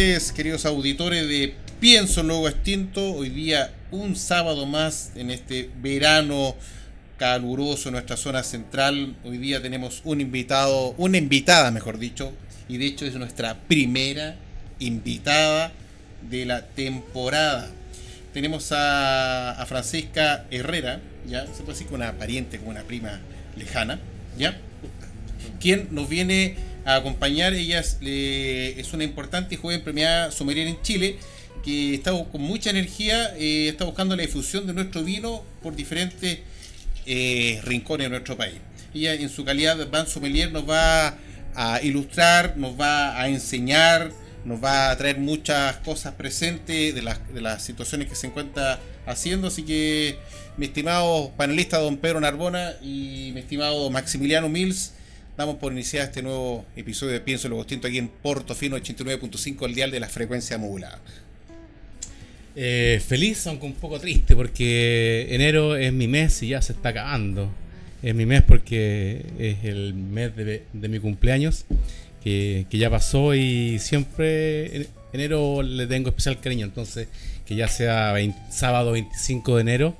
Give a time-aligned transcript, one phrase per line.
[0.00, 3.12] Queridos auditores de Pienso Luego Extinto.
[3.12, 6.56] Hoy día un sábado más en este verano
[7.18, 9.14] caluroso en nuestra zona central.
[9.24, 12.32] Hoy día tenemos un invitado, una invitada mejor dicho,
[12.66, 14.36] y de hecho es nuestra primera
[14.78, 15.70] invitada
[16.30, 17.68] de la temporada.
[18.32, 23.20] Tenemos a, Francisca Herrera, ya se puede decir como una pariente, como una prima
[23.54, 24.00] lejana,
[24.38, 24.56] ya,
[25.60, 27.54] quien nos viene a acompañar.
[27.54, 31.18] Ella es, una importante y joven premiada sommelier en Chile
[31.64, 36.38] que está con mucha energía, eh, está buscando la difusión de nuestro vino por diferentes
[37.06, 38.54] eh, rincones de nuestro país.
[38.94, 41.18] Ella en su calidad de Van Sommelier nos va
[41.54, 44.10] a ilustrar, nos va a enseñar,
[44.44, 48.78] nos va a traer muchas cosas presentes de las, de las situaciones que se encuentra
[49.06, 49.48] haciendo.
[49.48, 50.18] Así que
[50.56, 54.92] mi estimado panelista don Pedro Narbona y mi estimado Maximiliano Mills,
[55.36, 59.74] Damos por iniciar este nuevo episodio de Pienso lo Distinto aquí en Portofino 89.5, el
[59.74, 61.00] dial de la frecuencia modulada.
[62.56, 66.90] Eh, feliz, aunque un poco triste, porque enero es mi mes y ya se está
[66.90, 67.48] acabando.
[68.02, 71.64] Es mi mes porque es el mes de, mi cumpleaños,
[72.22, 76.66] que, ya pasó y siempre enero le tengo especial cariño.
[76.66, 77.08] Entonces,
[77.46, 78.14] que ya sea
[78.50, 79.96] sábado 25 de enero,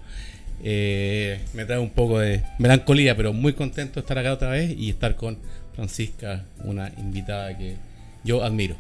[0.63, 4.75] eh, me trae un poco de melancolía, pero muy contento de estar acá otra vez
[4.77, 5.39] y estar con
[5.75, 7.77] Francisca, una invitada que
[8.25, 8.77] yo admiro.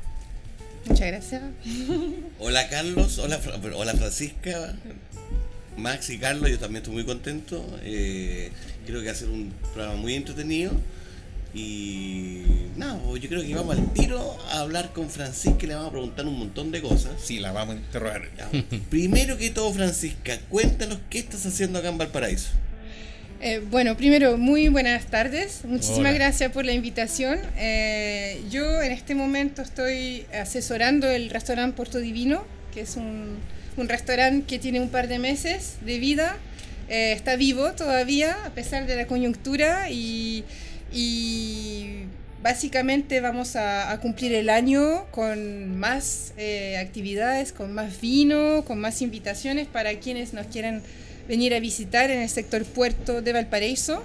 [0.86, 1.42] Muchas gracias.
[2.38, 3.40] Hola Carlos, hola,
[3.74, 4.74] hola Francisca,
[5.76, 7.64] Max y Carlos, yo también estoy muy contento.
[7.82, 8.50] Eh,
[8.86, 10.72] creo que va a ser un programa muy entretenido.
[11.52, 12.42] Y
[12.76, 15.88] nada, pues, yo creo que vamos al tiro a hablar con Francisca y le vamos
[15.88, 17.12] a preguntar un montón de cosas.
[17.22, 18.22] Sí, la vamos a interrogar.
[18.88, 22.50] Primero que todo, Francisca, cuéntanos qué estás haciendo acá en Valparaíso.
[23.42, 25.64] Eh, bueno, primero, muy buenas tardes.
[25.64, 27.40] Muchísimas gracias por la invitación.
[27.56, 33.38] Eh, yo en este momento estoy asesorando el restaurante Puerto Divino, que es un,
[33.76, 36.36] un restaurante que tiene un par de meses de vida.
[36.90, 40.44] Eh, está vivo todavía, a pesar de la coyuntura, y
[40.92, 42.04] y
[42.42, 49.02] básicamente vamos a, cumplir el año con más eh, actividades, con más vino, con más
[49.02, 50.82] invitaciones para quienes nos quieran
[51.28, 54.04] venir a visitar en el sector puerto de Valparaíso.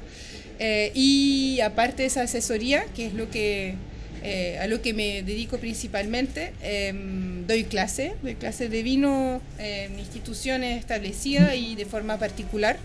[0.60, 3.76] Eh, y aparte de esa asesoría, que es lo que,
[4.24, 10.00] eh, a lo que me dedico principalmente, em, doy clase, doy clase de vino en
[10.00, 12.78] instituciones establecidas y de forma particular.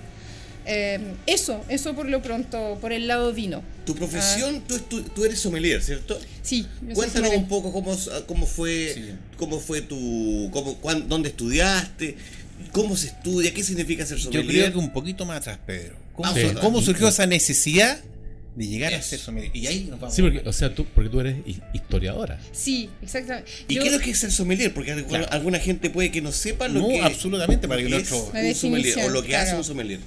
[0.67, 3.63] Em, eso, eso por lo pronto, por el lado vino.
[3.85, 4.79] Tu profesión, ah.
[4.89, 6.19] tú, tú, eres sommelier, ¿cierto?
[6.43, 6.67] Sí.
[6.95, 10.79] Cuéntanos un poco cómo, cómo fue, cómo fue tu, cómo,
[11.09, 12.17] dónde estudiaste,
[12.73, 14.45] cómo se estudia, qué significa ser sommelier.
[14.45, 15.97] Yo creo que un poquito más atrás, Pedro.
[16.61, 18.03] ¿Cómo, surgió esa necesidad?
[18.57, 19.57] de llegar a ser sommelier.
[19.57, 20.15] Y ahí nos vamos.
[20.15, 21.37] Sí, porque, o sea, tú, porque tú eres
[21.73, 22.39] historiadora.
[22.53, 23.49] Sí, exactamente.
[23.69, 24.75] ¿Y qué es lo que es ser sommelier?
[24.75, 24.93] Porque
[25.31, 29.09] alguna gente puede que no sepa lo que absolutamente, para que, es un sommelier, o
[29.09, 30.01] lo que hace un sommelier.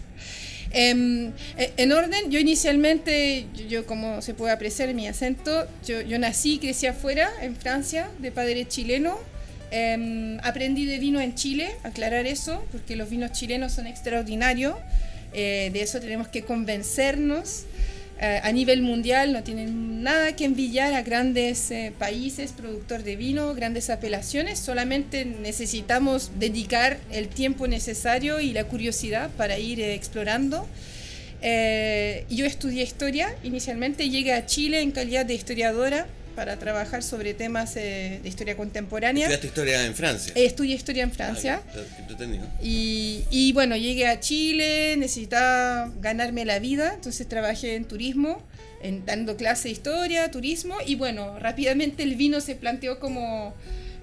[0.74, 6.02] Em, e, en orden, yo inicialmente, yo, como se puede apreciar en mi acento, yo,
[6.02, 9.18] yo nací y crecí afuera, en Francia, de padre chileno.
[9.72, 14.76] Em, aprendí de vino en Chile, aclarar eso, porque los vinos chilenos son extraordinarios.
[15.34, 17.66] Eh, de eso tenemos que convencernos.
[18.26, 23.18] Eh, a nivel mundial no tienen nada que envidiar a grandes eh, países productores de
[23.18, 29.94] vino, grandes apelaciones, solamente necesitamos dedicar el tiempo necesario y la curiosidad para ir eh,
[29.94, 30.66] explorando.
[32.30, 37.76] yo estudié historia inicialmente, llegué a Chile en calidad de historiadora para trabajar sobre temas
[37.76, 39.28] eh, de historia contemporánea.
[39.28, 40.34] ¿Estudiaste historia en Francia?
[40.36, 41.62] Eh, estudié historia en Francia.
[42.62, 48.42] y, y, bueno, llegué a Chile, necesitaba ganarme la vida, entonces trabajé en turismo,
[48.82, 53.54] en, dando clase de historia, turismo, y bueno, rápidamente el vino se planteó como,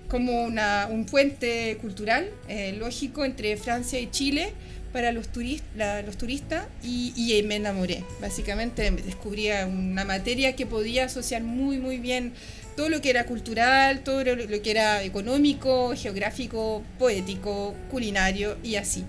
[0.08, 4.52] como una, un puente cultural eh, lógico entre Francia y Chile
[4.92, 8.04] para los, los turistas y, y, me enamoré.
[8.20, 12.32] Básicamente descubrí una materia que podía asociar muy muy bien
[12.76, 19.04] todo lo que era cultural, todo lo que era económico, geográfico, poético, culinario y así.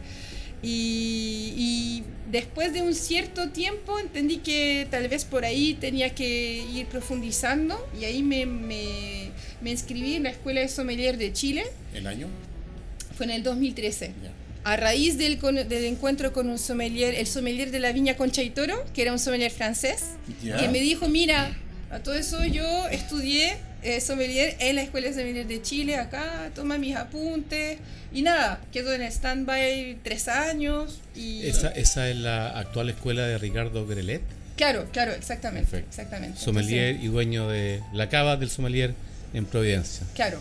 [0.64, 6.86] Y, después de un cierto tiempo entendí que tal vez por ahí tenía que ir
[6.86, 9.32] profundizando y ahí me, me,
[9.66, 11.64] inscribí en la Escuela de Sommelier de Chile.
[11.94, 12.28] ¿El año?
[13.18, 14.14] Fue en el 2013.
[14.64, 18.52] A raíz del, del, encuentro con un sommelier, el sommelier de la viña Concha y
[18.52, 20.04] Toro, que era un sommelier francés,
[20.42, 21.58] que me dijo, mira,
[21.90, 26.52] a todo eso yo estudié eh, sommelier en la Escuela de Sommelier de Chile, acá,
[26.54, 27.80] toma mis apuntes
[28.14, 31.00] y nada, quedo en stand-by tres años.
[31.16, 31.46] Y...
[31.48, 34.22] ¿Esa, ¿Esa es la actual escuela de Ricardo Grelet?
[34.56, 35.80] Claro, claro, exactamente.
[35.80, 36.40] exactamente.
[36.40, 38.94] Sommelier y dueño de la cava del sommelier
[39.34, 40.06] en Providencia.
[40.14, 40.40] Claro.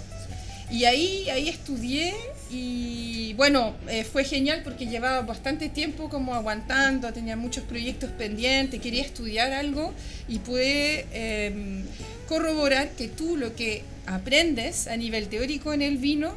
[0.71, 2.15] Y ahí, ahí estudié
[2.51, 8.81] y bueno, eh, fue genial porque llevaba bastante tiempo como aguantando, tenía muchos proyectos pendientes,
[8.81, 9.95] quería estudiar algo
[10.29, 11.85] y pude em,
[12.29, 16.35] corroborar que tú lo que aprendes a nivel teórico en el vino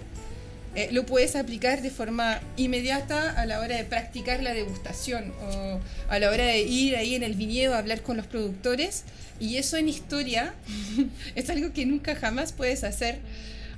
[0.76, 5.80] eh, lo puedes aplicar de forma inmediata a la hora de practicar la degustación o
[6.10, 9.04] a la hora de ir ahí en el viñedo a hablar con los productores.
[9.40, 10.56] Y eso en historia
[11.36, 13.20] es algo que nunca jamás puedes hacer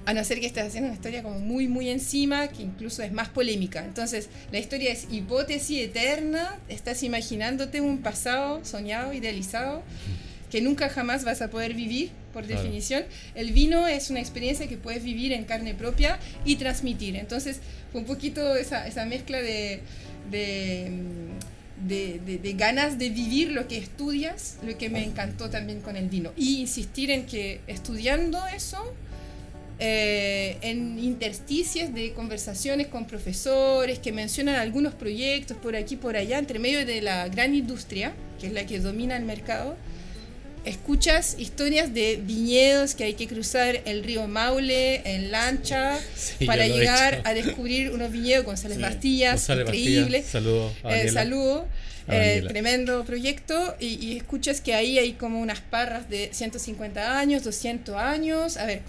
[0.06, 3.12] a no ser que estés haciendo una historia como muy, muy encima, que incluso es
[3.12, 3.84] más polémica.
[3.84, 9.82] Entonces, la historia es hipótesis eterna, estás imaginándote un pasado soñado, idealizado,
[10.52, 13.04] que nunca jamás vas a poder vivir, por definición.
[13.34, 17.16] El vino es una experiencia que puedes vivir en carne propia y transmitir.
[17.16, 17.60] Entonces,
[17.92, 19.80] fue un poquito esa, esa mezcla de,
[20.30, 20.92] de
[21.84, 26.10] de, de, ganas de vivir lo que estudias, lo que me encantó también con el
[26.10, 26.32] vino.
[26.38, 28.94] Y insistir en que estudiando eso
[29.78, 36.40] eh, en intersticios de conversaciones con profesores que mencionan algunos proyectos por aquí por allá,
[36.40, 39.76] entre medio de la gran industria, que es la que domina el mercado,
[40.66, 46.00] escuchas historias de viñedos que hay que cruzar el río Maule en lancha
[46.46, 50.24] para llegar a descubrir unos viñedos con Sales Bastillas, increíble.
[50.24, 50.72] Saludo.
[50.90, 51.68] Eh, saludo.
[52.08, 57.96] Eh, tremendo proyecto y, escuchas que ahí hay como unas parras de 150 años, 200
[57.96, 58.82] años, a ver,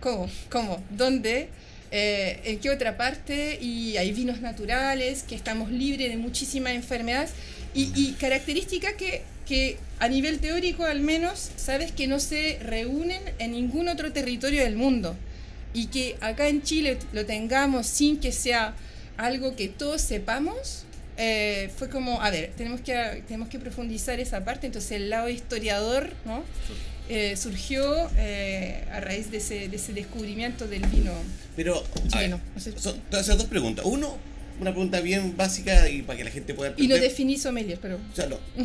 [0.00, 0.28] ¿cómo?
[0.50, 0.82] ¿Cómo?
[0.90, 1.48] ¿Dónde?
[1.90, 3.58] Eh, ¿En qué otra parte?
[3.62, 7.30] Y hay vinos naturales, que estamos libres de muchísimas enfermedades
[7.74, 13.22] y, y características que, que a nivel teórico al menos sabes que no se reúnen
[13.38, 15.16] en ningún otro territorio del mundo
[15.72, 18.74] y que acá en Chile lo tengamos sin que sea
[19.16, 20.84] algo que todos sepamos
[21.20, 25.28] eh, fue como, a ver, tenemos que, tenemos que profundizar esa parte, entonces el lado
[25.28, 26.44] historiador ¿no?
[27.08, 31.10] Eh, surgió eh, a raíz de ese, de ese, descubrimiento del vino
[31.56, 32.40] Pero, chileno.
[32.76, 33.84] son, dos preguntas.
[33.84, 34.16] Uno,
[34.60, 36.90] una pregunta bien básica y para que la gente pueda entender.
[36.90, 37.98] Y lo definí sommelier, pero...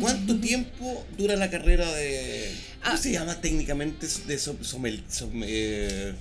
[0.00, 2.50] ¿Cuánto tiempo dura la carrera de...
[2.82, 2.98] ¿Cómo ah.
[2.98, 6.14] se llama técnicamente de sommelier?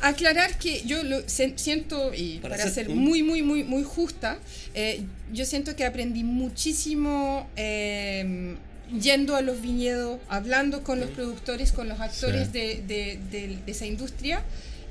[0.00, 4.38] Aclarar que yo lo siento, y para, ser, muy, muy, muy, muy justa,
[4.74, 8.56] eh, yo siento que aprendí muchísimo em,
[9.00, 14.42] yendo a los viñedos, hablando con los productores, con los actores de, de, esa industria.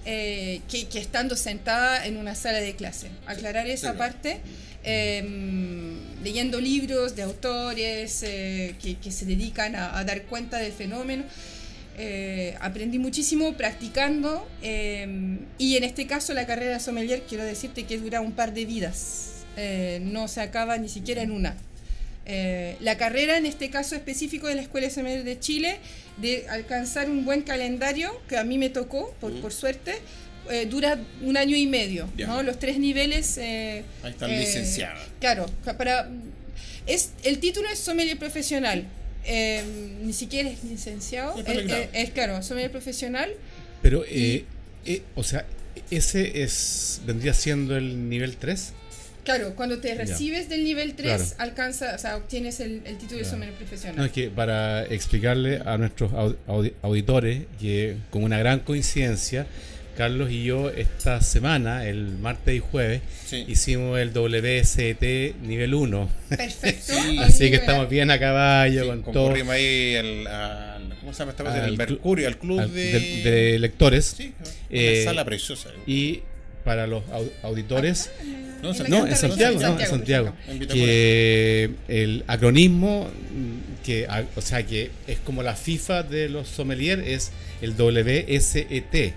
[0.06, 3.10] Eh, que, estando sentada en una sala de clase.
[3.26, 4.40] Aclarar esa parte,
[4.84, 10.72] em, leyendo libros de autores eh, que, que, se dedican a, a, dar cuenta del
[10.72, 11.26] fenómeno.
[11.98, 17.98] Eh, aprendí muchísimo practicando eh, y en este caso la carrera sommelier quiero decirte que
[17.98, 19.44] dura un par de vidas,
[20.02, 21.58] no se acaba ni siquiera en una.
[22.26, 25.80] La carrera en este caso específico de la Escuela de Sommelier de Chile,
[26.18, 29.96] de alcanzar un buen calendario, que a mí me tocó, por, por suerte,
[30.70, 32.44] dura un año y medio, ¿no?
[32.44, 33.38] Los tres niveles...
[33.38, 35.02] Ahí están licenciados.
[35.20, 35.48] Claro,
[35.78, 36.10] para...
[36.86, 38.86] Es, el título es sommelier profesional,
[39.26, 39.64] eh,
[40.02, 43.30] ni siquiera es licenciado, es, eh, eh, claro, soy profesional.
[43.82, 44.04] Pero,
[45.16, 45.46] o sea,
[45.92, 48.74] ese es vendría siendo el nivel 3.
[49.30, 53.56] Claro, cuando te recibes del nivel 3, alcanza, o sea, obtienes el, título de sommelier
[53.56, 53.98] profesional.
[53.98, 56.12] No, es que para explicarle a nuestros
[56.82, 59.46] auditores que con una gran coincidencia
[59.96, 63.02] Carlos y yo esta semana, el martes y jueves,
[63.48, 66.10] hicimos el WST nivel 1.
[66.30, 66.94] Perfecto.
[67.20, 69.34] Así que estamos bien a caballo con todo.
[69.52, 71.68] ahí al, ¿cómo se llama esta cosa?
[71.68, 73.00] El Mercurio, al club de...
[73.24, 73.60] de...
[73.60, 74.16] lectores.
[74.18, 75.70] Sí, una eh, sala preciosa.
[75.86, 76.22] Y
[76.64, 77.04] para los
[77.44, 78.10] auditores...
[78.62, 78.70] No,
[79.08, 80.34] en Santiago, no, en Santiago.
[80.72, 83.10] Que el acronismo,
[83.84, 89.14] que, o sea, que es como la FIFA de los sommeliers, es el WSET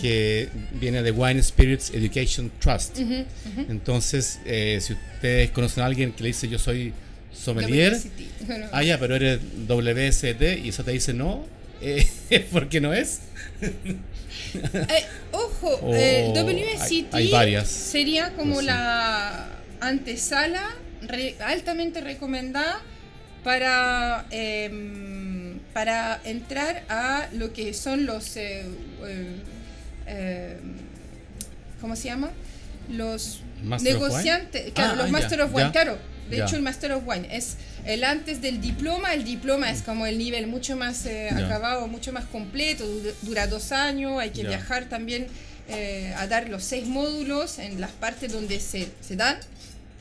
[0.00, 0.48] que
[0.80, 2.98] viene de Wine Spirits Education Trust.
[3.68, 6.92] Entonces, eh, si ustedes conocen a alguien que le dice yo soy
[7.32, 7.96] sommelier,
[8.72, 11.44] ah, ya, pero eres WST y eso te dice no,
[11.82, 12.06] eh,
[12.52, 13.20] porque no es.
[14.54, 15.92] Eh, ojo, Oh,
[16.80, 17.68] hay- hay varias.
[17.68, 19.48] sería como la
[19.80, 20.62] antesala
[21.02, 22.80] re- altamente recomendada
[23.44, 28.36] para, em, para entrar a lo que son los...
[28.36, 28.64] eh,
[29.06, 29.36] eh,
[30.08, 30.56] eh,
[31.80, 32.30] ¿Cómo se llama?
[32.90, 34.08] Los Master of Wine.
[34.08, 35.98] negociantes, claro, Ah, los ah, Master of Wine, claro.
[36.30, 39.14] De hecho, el Master of Wine es el antes del diploma.
[39.14, 43.46] El diploma es como el nivel mucho más eh, acabado, mucho más completo, du- dura
[43.46, 45.26] dos años, hay que viajar también
[45.68, 49.36] eh, a dar los seis módulos en las partes donde se, se dan,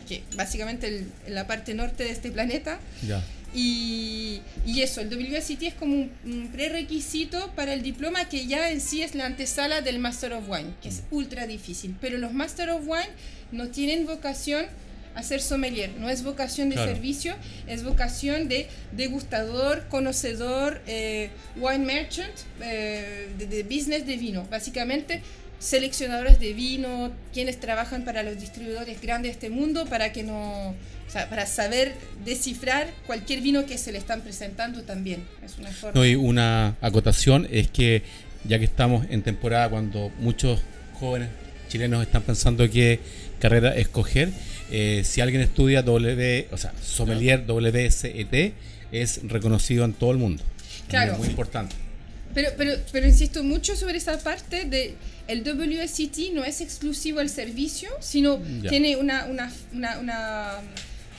[0.08, 2.80] que básicamente el- en la parte norte de este planeta.
[3.58, 8.70] Y, y eso, el WSET es como un, un prerequisito para el diploma que ya
[8.70, 11.96] en sí es la antesala del Master of Wine, que es ultra difícil.
[12.02, 13.08] Pero los Master of Wine
[13.54, 14.66] no tienen vocación
[15.16, 16.92] a ser sommelier, no es vocación de Claro.
[16.94, 17.36] servicio,
[17.68, 24.46] es vocación de degustador, conocedor, eh, wine merchant, eh, de, de business de vino.
[24.52, 25.22] Básicamente,
[25.60, 30.70] seleccionadores de vino, quienes trabajan para los distribuidores grandes de este mundo, para que no,
[30.70, 30.76] o
[31.10, 31.94] sea, para saber
[32.26, 35.24] descifrar cualquier vino que se le están presentando también.
[35.44, 35.98] Es una forma.
[36.00, 38.04] No, y una acotación es que
[38.48, 40.62] ya que estamos en temporada cuando muchos
[41.00, 41.30] jóvenes
[41.68, 43.00] chilenos están pensando qué
[43.40, 44.30] carrera escoger,
[44.72, 48.54] eh, si alguien estudia W, o sea, sommelier WSET
[48.92, 50.44] es reconocido en todo el mundo.
[50.88, 51.14] Claro.
[51.14, 51.76] Es muy importante.
[52.34, 54.96] Pero, pero, pero insisto mucho sobre esa parte de
[55.28, 58.70] el WSET no es exclusivo al servicio, sino Ya.
[58.70, 60.60] tiene una, una, una, una-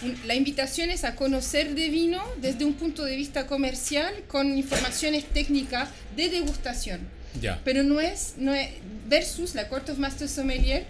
[0.02, 4.56] un- la invitación es a conocer de vino desde un punto de vista comercial con
[4.58, 7.00] informaciones técnicas de degustación.
[7.40, 7.60] Ya.
[7.64, 8.68] Pero no es, no es
[9.08, 10.84] versus la Court of Master Sommelier,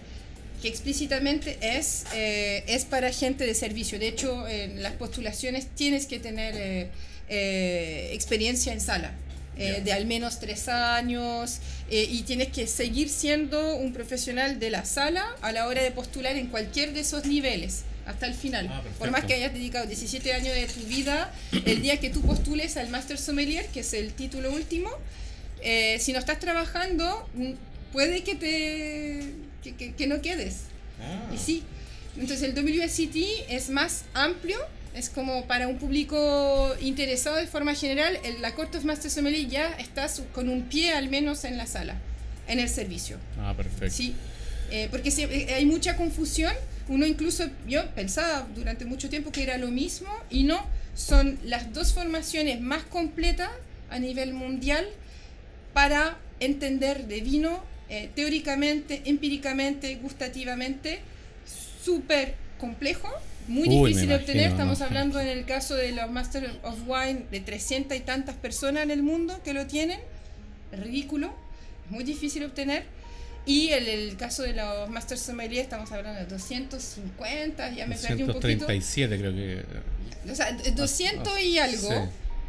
[0.61, 3.99] que explícitamente es, eh, es para gente de servicio.
[3.99, 6.89] De hecho, en las postulaciones tienes que tener eh,
[7.29, 9.11] eh, experiencia en sala.
[9.59, 11.57] eh, de al menos tres años
[11.89, 15.89] eh, y tienes que seguir siendo un profesional de la sala a la hora de
[15.91, 18.67] postular en cualquier de esos niveles hasta el final.
[18.71, 18.83] Ah.
[18.99, 21.33] Por más que hayas dedicado 17 años de tu vida,
[21.65, 24.91] el día que tú postules al Master Sommelier, que es el título último,
[25.61, 27.53] eh, si no estás trabajando, mm,
[27.91, 29.33] puede que te
[29.73, 30.61] que, que- que no quedes.
[31.01, 31.31] Ah.
[31.33, 31.63] Y sí.
[32.17, 33.15] Entonces el WSET
[33.49, 34.57] es más amplio,
[34.95, 38.17] es como para un público interesado de forma general.
[38.23, 41.67] El, la Court of Master Sommelier ya estás con un pie al menos en la
[41.67, 41.95] sala,
[42.47, 43.17] en el servicio.
[43.39, 43.93] Ah, perfecto.
[43.95, 44.15] Sí,
[44.71, 46.53] eh, porque eh, hay mucha confusión.
[46.87, 51.73] Uno incluso, yo pensaba durante mucho tiempo que era lo mismo y no, son las
[51.73, 53.51] dos formaciones más completas
[53.91, 54.87] a nivel mundial
[55.73, 60.99] para entender de vino eh, teóricamente, empíricamente, gustativamente,
[61.83, 63.09] súper complejo,
[63.47, 64.51] muy Uy, difícil de imagino, obtener.
[64.51, 64.85] Estamos ¿no?
[64.85, 68.91] hablando en el caso de los Master of Wine de 300 y tantas personas en
[68.91, 69.99] el mundo que lo tienen.
[70.71, 71.33] Ridículo,
[71.89, 72.83] muy difícil de obtener.
[73.45, 78.23] Y el, el caso de los Master Sommelier, estamos hablando de 250, ya me perdí
[78.23, 78.65] un poquito.
[78.65, 79.63] 237 creo que.
[80.29, 81.89] O sea, 200 y algo.
[81.89, 81.95] Sí.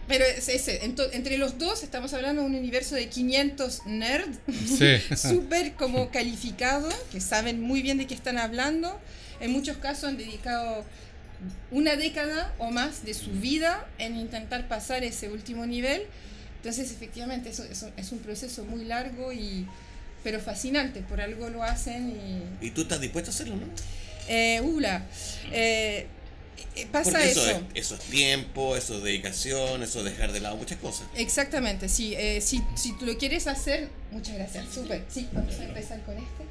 [0.08, 4.38] Pero es ese, entre los dos estamos hablando de un universo de 500 nerds,
[4.78, 5.16] Sí.
[5.16, 8.98] súper como calificado, que saben muy bien de qué están hablando.
[9.40, 10.84] En muchos casos han dedicado
[11.70, 16.02] una década o más de su vida en intentar pasar ese último nivel.
[16.56, 19.66] Entonces, efectivamente, eso, eso es un proceso muy largo y
[20.24, 21.00] pero fascinante.
[21.02, 22.10] Por algo lo hacen
[22.60, 22.66] y...
[22.66, 23.66] ¿Y tú estás dispuesto a hacerlo, no?
[24.28, 25.06] Eh, Ula,
[25.52, 26.06] eh,
[26.92, 27.40] pasa Porque eso.
[27.42, 31.06] eso, es, eso es tiempo, eso es dedicación, eso es dejar de lado muchas cosas.
[31.16, 32.14] Exactamente, sí.
[32.16, 35.04] eh, si, si tú lo quieres hacer, muchas gracias, súper.
[35.08, 36.44] Sí, vamos a empezar con este.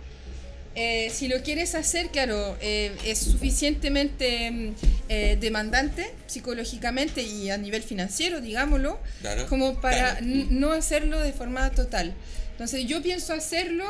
[0.80, 4.76] Eh, si lo quieres hacer, claro, eh, es suficientemente mm,
[5.10, 9.48] eh, demandante psicológicamente y a nivel financiero, digámoslo, Claro.
[9.48, 10.26] como para Claro.
[10.52, 12.14] no hacerlo de forma total.
[12.52, 13.86] Entonces yo pienso hacerlo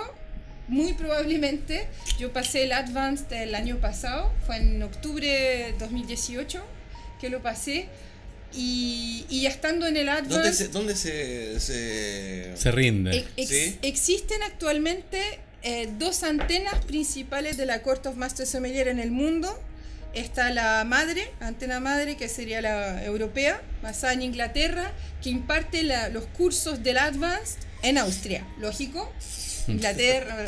[0.68, 1.88] muy probablemente.
[2.20, 6.64] Yo pasé el Advanced el año pasado, fue en octubre de 2018
[7.22, 7.88] que lo pasé.
[8.54, 13.18] Y, y ya estando en el ¿Dónde Advanced, se, dónde se, se- Se rinde.
[13.18, 13.78] ex- ex- Sí.
[13.82, 15.22] existen actualmente
[15.64, 19.62] eh, dos antenas principales de la Court of Master Sommelier en el mundo.
[20.14, 26.08] Está la madre, antena madre, que sería la europea, basada en Inglaterra, que imparte la-
[26.10, 29.12] los cursos del Advanced en Austria, lógico.
[29.72, 30.46] Inglaterra,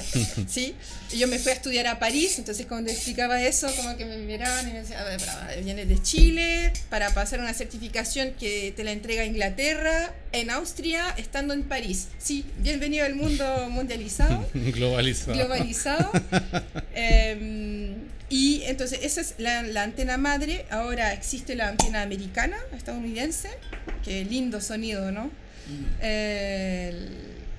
[0.47, 0.75] sí.
[1.11, 4.17] Y yo me fui a estudiar a París, entonces cuando explicaba eso, como que me
[4.17, 8.73] miraban y me decían, "A ver, pero vienes de Chile para pasar una certificación que
[8.75, 12.07] te la entrega Inglaterra en Austria, estando en París.
[12.19, 15.33] Sí, bienvenido al mundo mundializado Globalizado.
[15.37, 16.11] globalizado.
[17.01, 17.93] Eh,
[18.29, 20.65] y entonces esa es la, la antena madre.
[20.69, 23.49] Ahora existe la antena americana, estadounidense.
[24.03, 25.31] Qué lindo sonido, ¿no?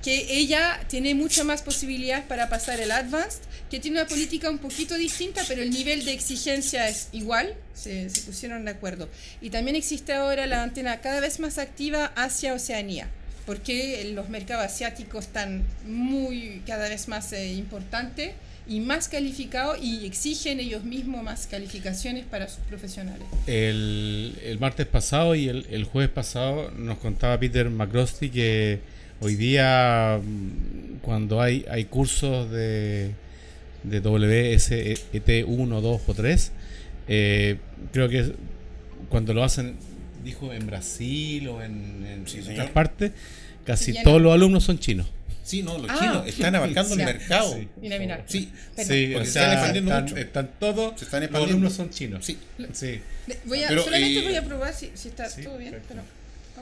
[0.03, 4.59] Que ella tiene mucho más posibilidades para pasar el Advanced, que tiene una política un
[4.59, 9.09] poquito distinta, pero el nivel de exigencia es igual, se, se pusieron de acuerdo.
[9.41, 13.09] Y también existe ahora la antena cada vez más activa hacia Oceanía,
[13.47, 18.33] porque los mercados asiáticos están muy, cada vez más eh, importantes
[18.67, 23.27] y más calificados y exigen ellos mismos más calificaciones para sus profesionales.
[23.47, 28.81] El, el martes pasado y el, el, jueves pasado nos contaba Peter McCrosty que
[29.23, 33.13] Hoy día, mm, cuando hay, hay cursos de,
[33.83, 36.53] de WSET 1, 2 o 3,
[37.09, 37.59] eh,
[37.93, 38.33] creo que
[39.11, 39.77] cuando lo hacen,
[40.25, 43.13] dijo en Brasil o en, en otras partes,
[43.65, 45.07] casi todos los alumnos son chinos.
[45.43, 47.59] Sí, no, los ah, chinos están abarcando el mercado.
[47.81, 48.25] Mira, mira.
[48.27, 50.17] Sí, sí o sea, están expandiendo mucho.
[50.17, 52.25] Están todos, se están los alumnos son chinos.
[52.25, 52.39] Sí.
[52.73, 53.01] sí.
[53.45, 55.77] Voy a, solamente eh, voy a probar si, si está todo bien.
[55.89, 56.03] Pero...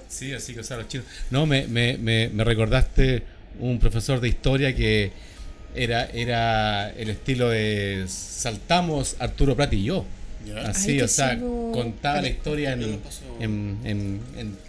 [0.08, 1.06] Sí, así que, o sea, los chinos.
[1.30, 3.22] No, me, me, me, me recordaste
[3.60, 5.12] un profesor de historia que
[5.74, 10.04] era, era el estilo de saltamos Arturo Prat y yo.
[10.64, 13.00] Así, o sea, contaba la historia en,
[13.40, 14.20] en,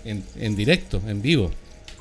[0.04, 1.52] en, en, directo, en vivo.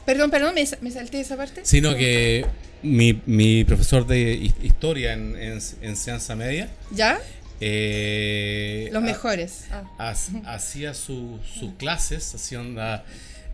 [0.04, 1.60] Perdón, perdón, me, me salté esa parte.
[1.64, 2.44] Sino que
[2.82, 6.70] mi, mi profesor de historia en, en, enseñanza media.
[6.90, 7.20] ¿Ya?
[7.60, 9.66] Eh, Los mejores.
[9.70, 10.14] Ah.
[10.46, 11.40] hacía sus
[11.76, 13.04] clases, hacía onda.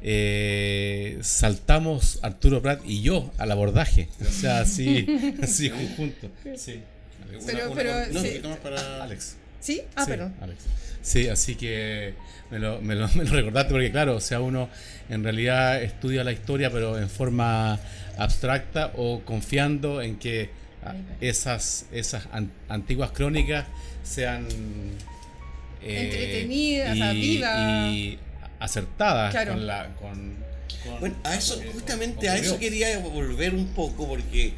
[0.07, 4.09] Eh, saltamos Arturo Prat y yo al abordaje.
[4.21, 5.07] O sea, así,
[5.43, 6.31] así juntos.
[6.57, 6.83] Sí.
[7.47, 8.41] Pero, pero, no, sí.
[8.63, 9.37] para Alex.
[9.61, 9.83] ¿Sí?
[9.97, 10.35] Ah, perdón.
[10.41, 10.65] Alex.
[11.01, 12.15] Sí, así que
[12.51, 14.69] me lo, me, lo, me lo recordaste porque, claro, o sea, uno
[15.09, 17.81] en realidad estudia la historia, pero en forma
[18.19, 20.51] abstracta o confiando en que
[21.21, 22.29] esas, esas
[22.69, 23.67] antiguas crónicas
[24.05, 24.47] sean
[25.83, 28.19] eh, entretenidas, vivas y
[28.61, 30.37] acertadas con la con,
[31.01, 34.53] bueno, a eso justamente a eso quería volver un poco porque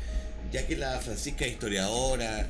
[0.53, 2.47] ya que la Francisca es historiadora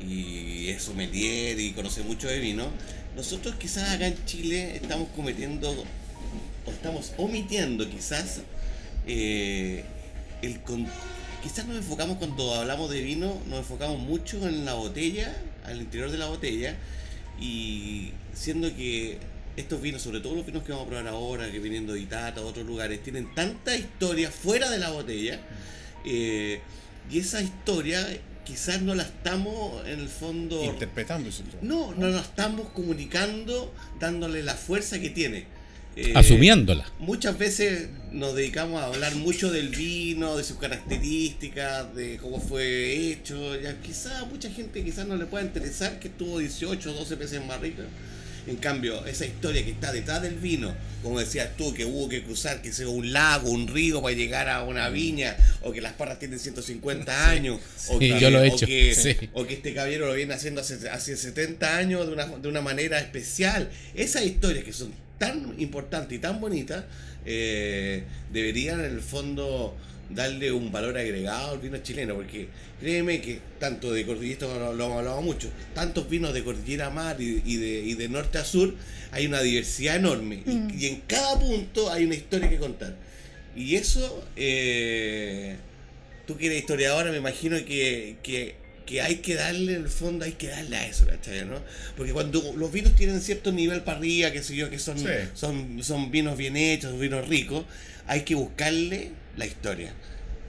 [0.00, 2.68] y es sommelier y conoce mucho de vino,
[3.16, 5.84] nosotros quizás acá en Chile estamos cometiendo
[6.66, 8.40] o estamos omitiendo quizás
[9.06, 9.84] eh,
[10.42, 10.60] el,
[11.42, 15.34] quizás nos enfocamos cuando hablamos de vino, nos enfocamos mucho en la botella,
[15.68, 16.76] al interior de la botella,
[17.40, 19.18] y siendo que
[19.56, 22.40] estos vinos, sobre todo los vinos que vamos a probar ahora, que vienen de Itata,
[22.40, 25.40] otros lugares, tienen tanta historia fuera de la botella,
[26.04, 26.60] eh,
[27.10, 28.06] y esa historia
[28.44, 31.28] quizás no la estamos en el fondo interpretando
[31.60, 35.44] no no la estamos comunicando dándole la fuerza que tiene
[35.96, 36.90] eh, asumiéndola.
[36.98, 43.10] Muchas veces nos dedicamos a hablar mucho del vino, de sus características, de cómo fue
[43.10, 43.60] hecho.
[43.60, 47.44] Ya quizás mucha gente quizás no le pueda interesar que estuvo 18 o 12 veces
[47.44, 47.84] más rica.
[48.46, 52.22] En cambio, esa historia que está detrás del vino, como decías tú, que hubo que
[52.22, 55.92] cruzar, que sea un lago, un río para llegar a una viña, o que las
[55.92, 58.64] parras tienen 150 años, o, que, yo lo he hecho.
[59.34, 62.62] O, que, este caballero lo viene haciendo hace, hace 70 años de una, de una
[62.62, 63.68] manera especial.
[63.94, 66.86] Esas historias que son tan importante y tan bonita,
[67.24, 69.76] eh, deberían en el fondo
[70.10, 72.48] darle un valor agregado al vino chileno, porque
[72.80, 77.20] créeme que tanto de cordillera, lo, lo hemos hablado mucho, tantos vinos de cordillera mar
[77.20, 78.74] y, de, y de norte a sur,
[79.10, 80.70] hay una diversidad enorme y, mm.
[80.80, 82.96] en cada punto hay una historia que contar.
[83.54, 85.56] Y eso, eh,
[86.26, 88.54] tú que eres historiadora, me imagino que, que
[88.88, 91.44] que hay que darle, en el fondo, hay que darle a eso, ¿cachai?
[91.44, 91.60] ¿no?
[91.94, 94.96] Porque cuando los vinos tienen cierto nivel para arriba, que sé yo, que son,
[95.34, 97.66] son, son vinos bien hechos, vinos ricos,
[98.06, 99.92] hay que buscarle la historia.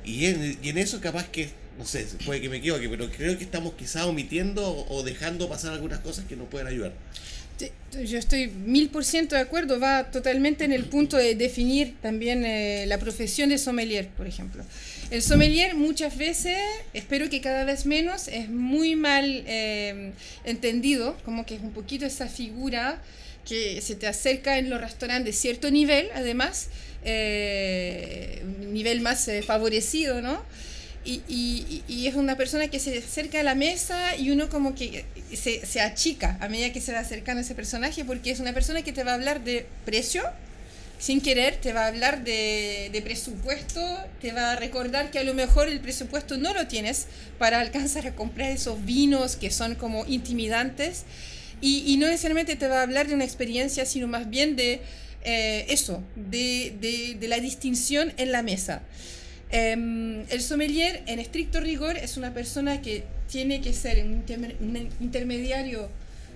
[0.05, 3.37] Y en, y en eso capaz que, no sé, puede que me equivoque, pero creo
[3.37, 6.93] que estamos quizás omitiendo o dejando pasar algunas cosas que nos pueden ayudar.
[8.03, 12.45] Yo estoy mil por ciento de acuerdo, va totalmente en el punto de definir también
[12.45, 14.63] eh, la profesión de sommelier, por ejemplo.
[15.09, 16.57] El sommelier muchas veces,
[16.93, 20.11] espero que cada vez menos, es muy mal eh,
[20.43, 23.01] entendido, como que es un poquito esa figura
[23.47, 26.67] que se te acerca en los restaurantes de cierto nivel, además,
[27.03, 30.43] eh, nivel más eh, favorecido, ¿no?
[31.05, 35.65] Y, es una persona que se acerca a la mesa y uno como que se,
[35.65, 38.81] se achica a medida que se va acercando a ese personaje porque es una persona
[38.81, 40.23] que te va a hablar de precio,
[40.99, 43.81] sin querer te va a hablar de, presupuesto,
[44.21, 47.07] te va a recordar que a lo mejor el presupuesto no lo tienes
[47.39, 51.05] para alcanzar a comprar esos vinos que son como intimidantes
[51.61, 54.81] y, no necesariamente te va a hablar de una experiencia, sino más bien de
[55.23, 58.81] eh, eso, de, la distinción en la mesa.
[59.51, 64.23] Eh, el sommelier, en estricto rigor, es una persona que tiene que ser un,
[64.59, 65.89] un intermediario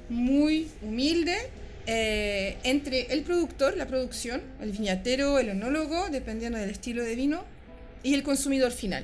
[0.10, 1.38] muy humilde,
[1.86, 7.44] eh, entre el productor, la producción, el viñatero, el onólogo, dependiendo del estilo de vino,
[8.04, 9.04] y el consumidor final.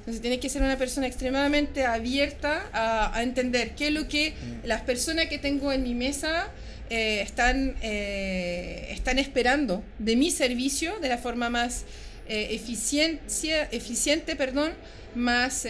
[0.00, 4.66] Entonces tiene que ser una persona extremadamente abierta a, entender qué es lo que mm.
[4.66, 6.48] las personas que tengo en mi mesa
[6.90, 11.84] eh, están, eh, están esperando de mi servicio de la forma más
[12.28, 14.72] eficiencia, eficiente, perdón,
[15.14, 15.66] más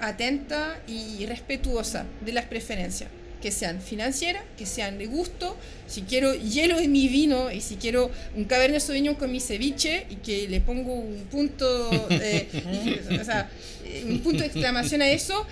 [0.00, 5.56] atenta y respetuosa de las preferencias que sean financieras, que sean de gusto.
[5.86, 10.06] Si quiero hielo en mi vino y si quiero un Cabernet Sauvignon con mi ceviche
[10.10, 12.48] y que le pongo un punto, eh,
[13.20, 13.48] o sea,
[14.04, 15.46] un punto de exclamación a eso,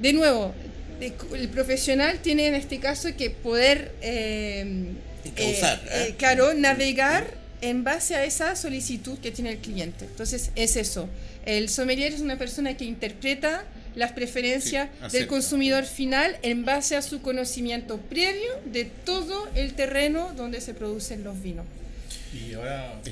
[0.00, 0.54] de nuevo,
[1.00, 4.92] el profesional tiene en este caso que poder, eh,
[5.36, 10.04] eh, claro, navegar en base a esa solicitud que tiene el cliente.
[10.04, 11.08] Entonces, es eso.
[11.46, 17.02] El sommelier es una persona que interpreta las preferencias del consumidor final en base a
[17.02, 21.64] su conocimiento previo de todo el terreno donde se producen los vinos.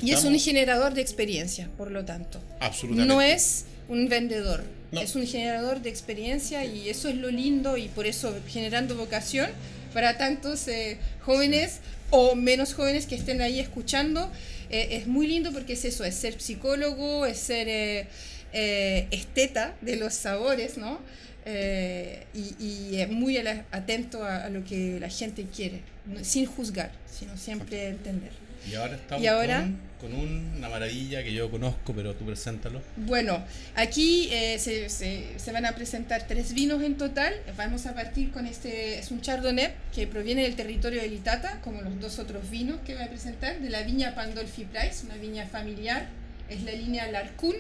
[0.03, 2.41] Y, es un generador de experiencia, por lo tanto.
[2.61, 3.15] Absolutamente.
[3.15, 7.89] No es un vendedor, es un generador de experiencia y eso es lo lindo y
[7.89, 9.49] por eso generando vocación
[9.95, 11.79] para tantos eh, jóvenes
[12.13, 14.31] o menos jóvenes que estén ahí escuchando.
[14.71, 17.69] Eh, es muy lindo porque es eso, es ser psicólogo, es ser...
[17.69, 18.07] Eh,
[18.55, 21.01] eh, esteta de los sabores, ¿no?
[21.47, 25.81] Y, es muy atento a, lo que la gente quiere,
[26.21, 28.33] sin juzgar, sino siempre entender.
[28.71, 29.27] Y ahora estamos
[30.01, 32.83] con, una maravilla que yo conozco, pero tú preséntalo.
[32.97, 33.43] Bueno,
[33.77, 37.35] aquí eh, se, se, van a presentar tres vinos en total.
[37.57, 41.83] Vamos a partir con este, es un Chardonnay que proviene del territorio de Litata, como
[41.83, 45.47] los dos otros vinos que voy a presentar, de la viña Pandolfi Price, una viña
[45.47, 46.09] familiar.
[46.49, 47.55] Es la línea Larcún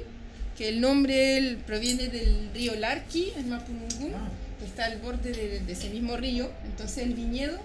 [0.56, 4.28] que el nombre proviene del río Larqui, en Mapudungun, ah.
[4.58, 6.50] que está al borde de, ese mismo río.
[6.64, 7.58] Entonces el viñedo,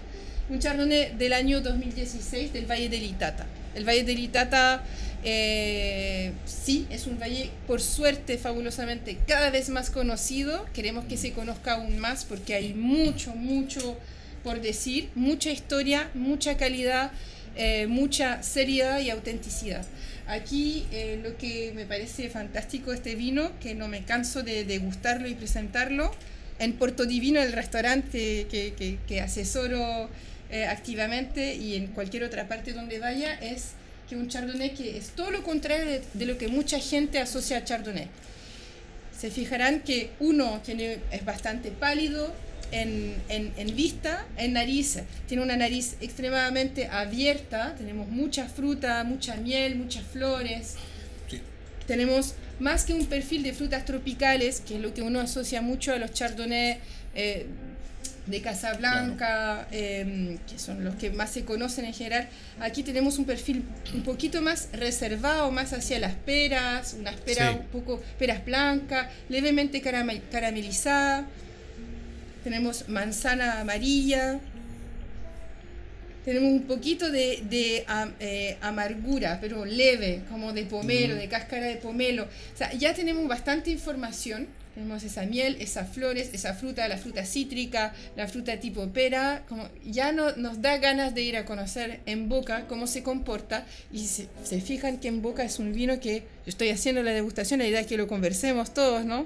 [0.50, 3.46] un chardonnay del año 2016 del Valle del Itata.
[3.76, 4.84] El Valle del Itata,
[5.24, 10.66] eh, sí, es un valle, por suerte, fabulosamente, cada vez más conocido.
[10.74, 13.98] Queremos que se conozca aún más porque hay mucho, mucho
[14.44, 17.12] por decir, mucha historia, mucha calidad,
[17.56, 19.86] eh, mucha seriedad y autenticidad.
[20.28, 25.28] Aquí eh, lo que me parece fantástico este vino, que no me canso de degustarlo
[25.28, 26.12] y presentarlo,
[26.60, 30.10] en Puerto Divino, el restaurante que, que, asesoro
[30.50, 33.72] eh, activamente y en cualquier otra parte donde vaya, es
[34.10, 37.64] que un chardonnay que es todo lo contrario de, lo que mucha gente asocia a
[37.64, 38.08] chardonnay.
[39.18, 42.34] Se fijarán que uno tiene, es bastante pálido,
[42.72, 45.00] en, en, vista, en nariz.
[45.28, 50.76] Tiene una nariz extremadamente abierta, tenemos mucha fruta, mucha miel, muchas flores.
[51.86, 55.94] Tenemos más que un perfil de frutas tropicales, que es lo que uno asocia mucho
[55.94, 56.80] a los chardonnay
[57.16, 57.46] eh,
[58.28, 62.28] de Casablanca, em, que son los que más se conocen en general.
[62.60, 63.64] Aquí tenemos un perfil
[63.94, 69.82] un poquito más reservado, más hacia las peras, unas peras un poco, peras blancas, levemente
[69.82, 71.26] caramelizadas
[72.48, 74.40] tenemos manzana amarilla,
[76.24, 77.86] tenemos un poquito de,
[78.22, 82.24] eh, amargura, pero leve, como de pomelo, de cáscara de pomelo.
[82.24, 84.48] O sea, ya tenemos bastante información.
[84.78, 89.42] Tenemos esa miel, esas flores, esa fruta, la fruta cítrica, la fruta tipo pera.
[89.50, 93.66] Como ya no, nos da ganas de ir a conocer en boca cómo se comporta.
[93.92, 97.10] Y se, se fijan que en boca es un vino que yo estoy haciendo la
[97.10, 99.26] degustación, la idea es que lo conversemos todos, ¿no?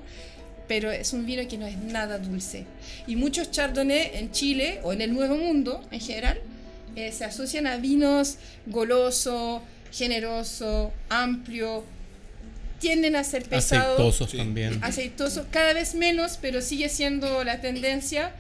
[0.70, 2.64] pero es un vino que no es nada dulce.
[3.06, 6.40] Y muchos chardonnay en Chile o en el Nuevo Mundo en general
[6.96, 8.38] eh, se asocian a vinos
[8.68, 9.62] goloso,
[9.92, 11.84] generoso, amplio,
[12.82, 13.94] tienden a ser pesados.
[13.94, 14.80] Aceitosos también.
[14.84, 18.34] Aceitosos, cada vez menos, pero sigue siendo la tendencia.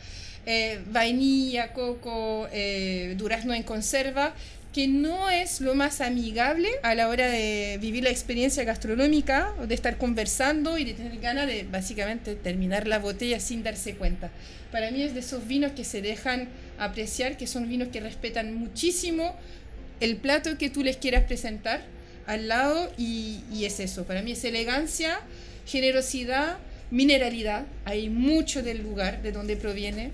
[0.45, 4.33] Eh, vainilla, coco, eh, durazno en conserva,
[4.73, 9.67] que no es lo más amigable a la hora de vivir la experiencia gastronómica, o
[9.67, 14.31] de estar conversando y de tener ganas de básicamente terminar la botella sin darse cuenta.
[14.71, 16.49] Para mí es de esos vinos que se dejan
[16.79, 19.35] apreciar, que son vinos que respetan muchísimo
[19.99, 21.83] el plato que tú les quieras presentar
[22.25, 24.05] al lado y, y es eso.
[24.05, 25.19] Para mí es elegancia,
[25.65, 26.57] generosidad,
[26.91, 27.65] mineralidad.
[27.85, 30.11] Hay mucho del lugar de donde proviene.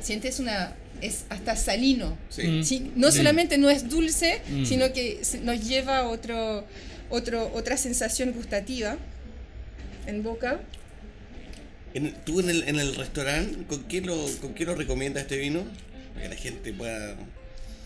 [0.00, 2.16] Sientes una es hasta salino.
[2.38, 2.62] Mm.
[2.96, 4.64] No solamente no es dulce, mm.
[4.64, 6.64] sino que nos lleva a otro,
[7.10, 8.96] otro, otra sensación gustativa
[10.06, 10.60] en boca.
[12.24, 15.64] ¿Tú en el, en el restaurante, ¿con qué, lo, ¿con qué lo recomiendas este vino?
[16.12, 17.16] Para que la gente pueda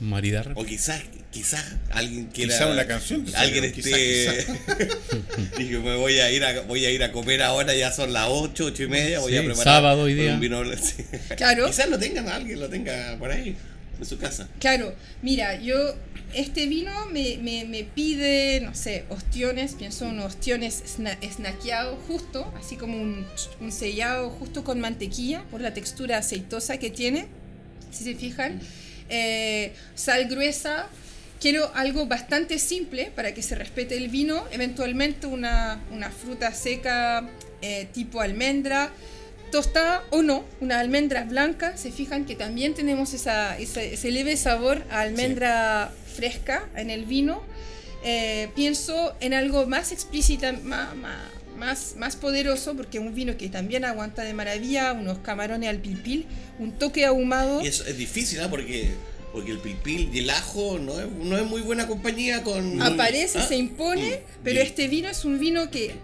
[0.01, 0.53] Maridar.
[0.55, 2.55] O quizás, quizás alguien quiera.
[2.55, 3.25] Quizás una canción.
[3.35, 4.47] Alguien esté.
[5.59, 8.27] Dije, me voy a ir a, voy a ir a comer ahora, ya son las
[8.29, 9.65] 8, 8 y media, voy a preparar.
[9.65, 10.35] Sábado hoy día.
[10.35, 10.63] Un vino,
[11.37, 11.67] Claro.
[11.67, 13.55] Quizás lo tengan, alguien lo tenga por ahí.
[13.99, 14.49] en su casa.
[14.59, 15.77] Claro, mira, yo,
[16.33, 22.51] este vino me, me, me pide, no sé, ostiones, pienso unos ostiones sna snackeados justo,
[22.59, 23.27] así como un,
[23.61, 27.27] un sellado justo con mantequilla, por la textura aceitosa que tiene,
[27.91, 28.61] si se fijan.
[29.11, 30.87] Eh, sal gruesa,
[31.40, 37.29] quiero algo bastante simple para que se respete el vino, eventualmente una, una fruta seca
[37.62, 38.90] eh, tipo almendra,
[39.51, 44.37] tostada o no, una almendra blanca, se fijan que también tenemos esa, esa- ese leve
[44.37, 47.42] sabor a almendra fresca en el vino.
[48.05, 50.94] Eh, pienso en algo más explícita, ma-
[51.61, 56.27] más, más poderoso, porque un vino que también aguanta de maravilla, unos camarones al pilpil,
[56.59, 57.61] un toque ahumado.
[57.62, 58.40] Y eso es difícil.
[58.49, 58.94] Porque,
[59.33, 62.81] porque el pilpil y el ajo no es, no es muy buena compañía con...
[62.83, 63.46] aparece, ¿Ah?
[63.46, 65.94] se impone, Mm, pero este vino es un vino que,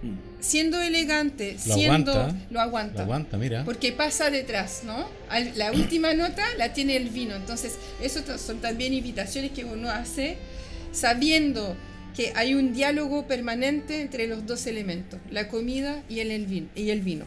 [0.40, 2.12] siendo elegante, Lo siendo.
[2.12, 2.46] aguanta.
[2.50, 2.94] Lo aguanta.
[2.98, 3.64] Lo aguanta, mira.
[3.64, 5.08] Porque pasa detrás, ¿no?
[5.56, 7.34] La última nota la tiene el vino.
[7.34, 10.36] Entonces, eso son también invitaciones que uno hace
[10.92, 11.76] sabiendo
[12.16, 16.68] que hay un diálogo permanente entre los dos elementos, la comida y el, el vino,
[16.74, 17.26] y el vino.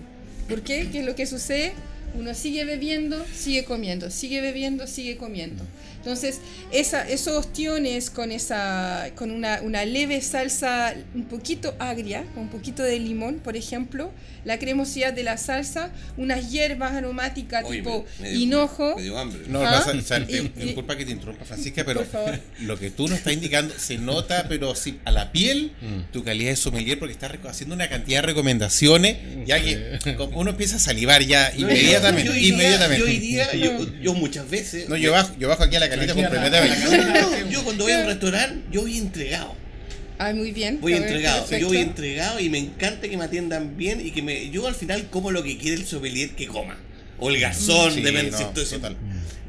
[0.50, 0.90] ¿Por qué?
[0.92, 1.74] ¿Qué es lo que sucede?
[2.16, 5.64] Uno sigue bebiendo, sigue comiendo, sigue bebiendo, sigue comiendo.
[6.00, 6.40] Entonces,
[6.72, 12.50] esa, esos ostiones con, esa, con una, una leve salsa un poquito agria, con un
[12.50, 14.12] poquito de limón, por ejemplo,
[14.46, 18.96] la cremosidad de la salsa, unas hierbas aromáticas Oye, tipo me- me dio- hinojo.
[18.96, 19.42] Me dio hambre.
[19.50, 22.06] No, Ah, pasa, o sea, y- te- y- disculpa que te interrumpa, Francisca, pero
[22.62, 26.12] lo que tú nos estás indicando se nota, pero sí, a la piel, Mm.
[26.14, 30.52] tu calidad de sommelier, porque estás haciendo una cantidad de recomendaciones, ya que como uno
[30.52, 32.28] empieza a salivar ya No, inmediatamente.
[32.30, 33.06] Yo, yo inmediatamente.
[33.06, 34.88] yo iría, yo, yo muchas veces...
[34.88, 38.06] no, yo bajo, yo bajo aquí a la No, no, yo cuando voy a un
[38.08, 39.56] restaurante, yo voy entregado.
[40.18, 40.80] Ah, muy bien.
[40.82, 41.62] Voy entregado, perfecto.
[41.62, 44.76] yo voy entregado y me encanta que me atiendan bien y que me yo al
[44.76, 46.78] final como lo que quiere el sommelier que coma.
[47.20, 48.98] O el garzón, Sí, depende no, si estoy- total.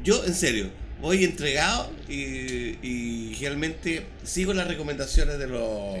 [0.03, 0.69] Yo, en serio,
[1.01, 5.97] voy entregado y, y realmente sigo las recomendaciones de los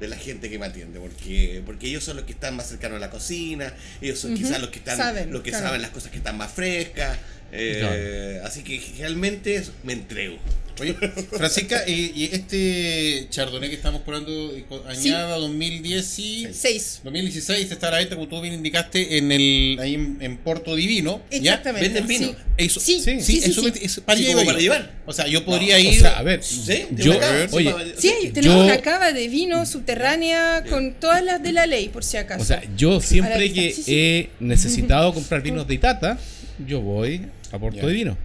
[0.00, 2.96] de la gente que me atiende, porque porque ellos son los que están más cercanos
[2.96, 3.72] a la cocina,
[4.02, 5.66] ellos son quizás los que están saben, los que claro.
[5.66, 7.18] saben las cosas que están más frescas.
[7.52, 10.36] Eh, Así que realmente me entrego.
[10.78, 10.92] Oye,
[11.32, 16.48] Francisca, eh, y este chardonnay que estamos probando, eh, añada 2010 y...
[16.52, 17.00] Seis.
[17.02, 20.76] 2016 está a la venta, como tú bien indicaste, en el ahí en, en Porto
[20.76, 21.22] Divino.
[21.30, 21.88] Exactamente.
[21.88, 22.26] ¿Venden vino?
[22.28, 22.34] sí.
[22.58, 23.72] Eso, Sí, sí, sí, sí, eso sí.
[23.80, 24.94] eso- para, Sí, iba para llevar.
[25.06, 25.98] O sea, yo podría O ir.
[25.98, 26.84] sea, a ver, ¿Sí?
[26.90, 27.18] ¿De yo,
[27.52, 31.88] oye, Sí, tenemos Yo- una cava de vino subterránea con todas las de la ley,
[31.88, 32.42] por si acaso.
[32.42, 33.94] O sea, yo siempre que sí, sí.
[33.94, 36.18] he necesitado comprar vinos de Itata,
[36.66, 37.86] yo voy a Porto Ya.
[37.86, 38.16] Divino.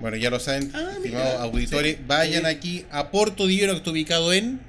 [0.00, 4.32] Bueno, ya lo saben, Ah, estimados auditores, vayan aquí a Porto Divino, que está ubicado
[4.32, 4.60] en.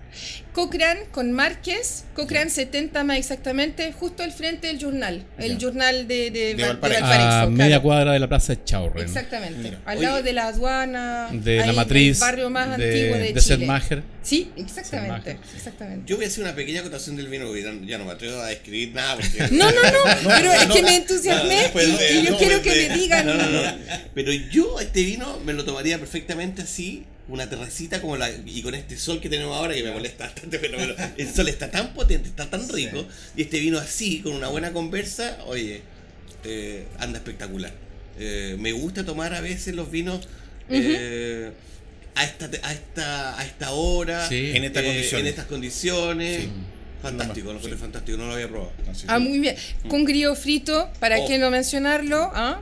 [0.54, 5.58] Cochrane con Márquez, Cochrane 70 más exactamente, justo al frente del Journal, el.
[5.58, 7.06] Journal de, de, De Val- de Valparaíso.
[7.08, 9.04] A media cuadra de la plaza de Chaurren.
[9.06, 9.80] Exactamente, Mira.
[9.86, 13.34] al Oye, lado de la aduana, De la matriz el barrio más de, antiguo de,
[13.34, 14.04] de Chile.
[14.24, 16.04] Sí, exactamente, exactamente.
[16.06, 18.52] Yo voy a hacer una pequeña acotación del vino, porque ya, no me atrevo a
[18.52, 19.16] escribir nada.
[19.16, 19.48] Porque...
[19.56, 22.70] No, no, no, pero es que me entusiasmé y, de- y yo no, quiero que
[22.76, 23.26] de- me digan.
[23.26, 23.62] No, no, no.
[24.14, 28.76] Pero yo este vino me lo tomaría perfectamente así, una terracita como la y con
[28.76, 31.94] este sol que tenemos ahora que me molesta bastante, pero, pero el sol está tan
[31.94, 35.82] potente, está tan rico y este vino así con una buena conversa, oye,
[36.44, 37.74] eh, anda espectacular.
[38.20, 40.28] Eh, me gusta tomar a veces los vinos
[40.70, 41.52] eh,
[42.16, 44.52] a esta a esta a esta hora, Sí.
[44.54, 45.22] En estas eh, condiciones.
[45.22, 46.42] en estas condiciones.
[46.44, 46.50] Sí.
[47.02, 48.72] Fantástico, lo encontré fantástico, no lo había probado.
[48.90, 49.56] Así Ah, que- muy bien.
[49.88, 51.28] Con grillo frito, ¿para Oh.
[51.28, 52.32] qué no mencionarlo?
[52.34, 52.62] ¿Ah?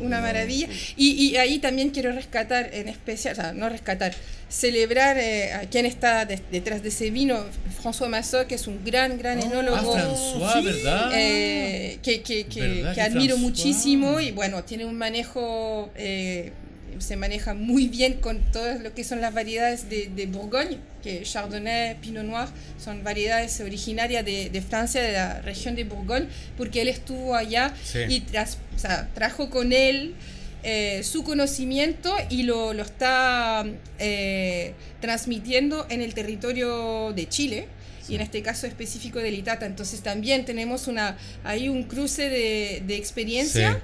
[0.00, 0.68] Una maravilla.
[0.96, 4.14] Y, y ahí también quiero rescatar, en especial, o sea, no rescatar,
[4.48, 7.44] celebrar eh, a quien está de- detrás de ese vino,
[7.82, 9.94] François Massot, que es un gran, gran enólogo.
[9.96, 11.10] Ah, François, ¿verdad?
[11.14, 13.40] eh, que, que, que, ¿Verdad que que admiro François?
[13.40, 16.52] muchísimo y bueno, tiene un manejo, eh,
[16.98, 21.22] se maneja muy bien con todo lo que son las variedades de, de Bourgogne, que
[21.22, 22.48] Chardonnay, Pinot Noir,
[22.82, 27.74] son variedades originarias de, de Francia, de la región de Bourgogne, porque él estuvo allá
[27.84, 28.00] Sí.
[28.08, 30.14] y tras- o sea, trajo con él
[30.62, 33.64] eh, su conocimiento y lo, lo está
[33.98, 37.66] eh, transmitiendo en el territorio de Chile
[38.08, 39.64] y en este caso específico del Itata.
[39.66, 43.78] Entonces también tenemos una ahí un cruce de, de experiencia Sí.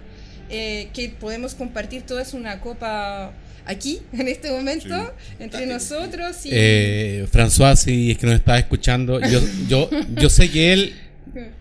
[0.50, 3.32] Eh, que podemos compartir todas una copa
[3.64, 5.34] aquí, en este momento, Sí.
[5.40, 6.44] entre nosotros.
[6.46, 10.94] Y, Eh, François, si es que nos está escuchando, yo, yo, yo sé que él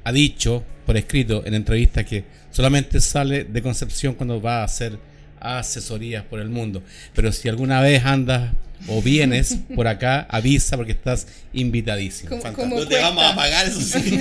[0.03, 4.97] ha dicho por escrito en entrevistas que solamente sale de Concepción cuando va a hacer
[5.39, 6.81] asesorías por el mundo.
[7.13, 8.51] Pero si alguna vez andas
[8.87, 12.37] o vienes por acá, avisa porque estás invitadísimo.
[12.67, 14.19] no te vamos a pagar eso sí.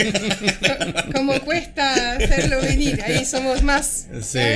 [1.14, 4.06] como cuesta hacerlo venir, ahí somos más.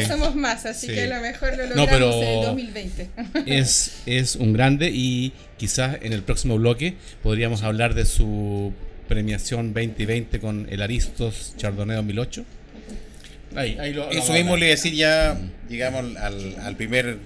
[0.07, 3.09] somos más, así que a lo mejor lo logramos en el 2020.
[3.47, 8.73] Es, es un grande y quizás en el próximo bloque podríamos hablar de su
[9.09, 12.45] premiación 2020 con el Aristos Chardonnay 2008.
[13.57, 17.19] Ahí, ahí lo, Eso mismo le decir ya, llegamos al, al primer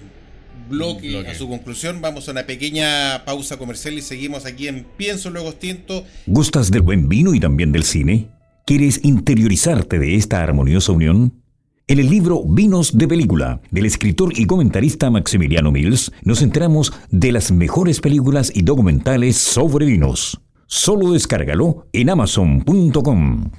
[0.69, 2.01] bloque, a su conclusión.
[2.01, 6.03] Vamos a una pequeña pausa comercial y seguimos aquí en Pienso Luego Tinto.
[6.25, 8.29] ¿Gustas del buen vino y también del cine?
[8.65, 11.43] ¿Quieres interiorizarte de esta armoniosa unión?
[11.87, 17.33] En el libro Vinos de Película, del escritor y comentarista Maximiliano Mills, nos enteramos de
[17.33, 20.39] las mejores películas y documentales sobre vinos.
[20.65, 23.51] Solo descárgalo en amazon.com.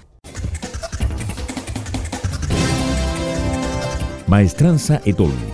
[4.27, 5.54] Maestranza Etol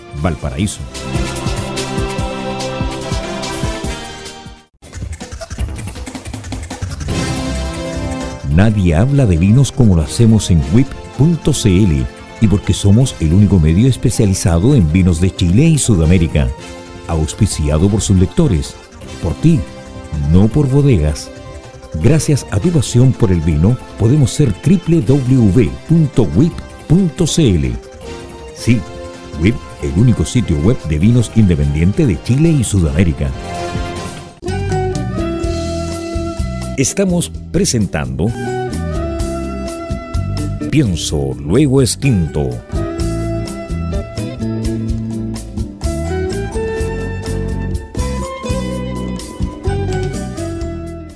[0.21, 0.81] Valparaíso.
[8.53, 12.05] Nadie habla de vinos como lo hacemos en WIP.cl
[12.41, 16.49] y porque somos el único medio especializado en vinos de Chile y Sudamérica,
[17.07, 18.75] auspiciado por sus lectores,
[19.23, 19.59] por ti,
[20.31, 21.29] no por bodegas.
[22.01, 25.25] Gracias a tu pasión por el vino, podemos ser www.wip.cl.
[28.55, 28.81] Sí,
[29.41, 33.29] WIP el único sitio web de vinos independiente de Chile y Sudamérica.
[36.77, 38.27] Estamos presentando
[40.71, 42.49] Pienso, luego extinto.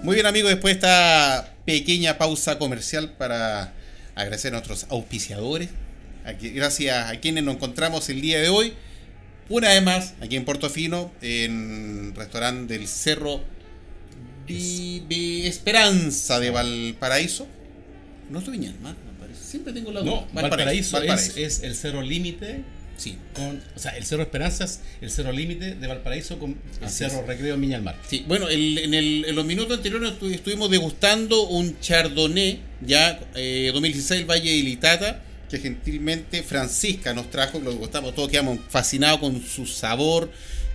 [0.03, 3.71] Muy bien amigos, después de esta pequeña pausa comercial para
[4.13, 5.69] agradecer a nuestros auspiciadores,
[6.53, 8.73] gracias a quienes nos encontramos el día de hoy.
[9.47, 13.43] Una vez más, aquí en Portofino, en restaurante del Cerro
[14.47, 17.47] de, Esperanza de Valparaíso.
[18.29, 19.43] No estoy bien, me parece.
[19.43, 20.27] Siempre tengo la duda.
[20.33, 22.63] Valparaíso, Es, el Cerro Límite.
[22.97, 23.17] Sí.
[23.33, 27.23] Con, o sea, el Cerro Esperanza es el Cerro Límite de Valparaíso con el Cerro
[27.27, 27.97] Recreo Miña Mar.
[28.07, 34.25] Sí, bueno, en, en, los minutos anteriores estuvimos degustando un Chardonnay, ya 2016, eh, el
[34.25, 39.65] Valle de Litata que gentilmente Francisca nos trajo, lo gustamos, todos quedamos fascinados con su
[39.65, 40.29] sabor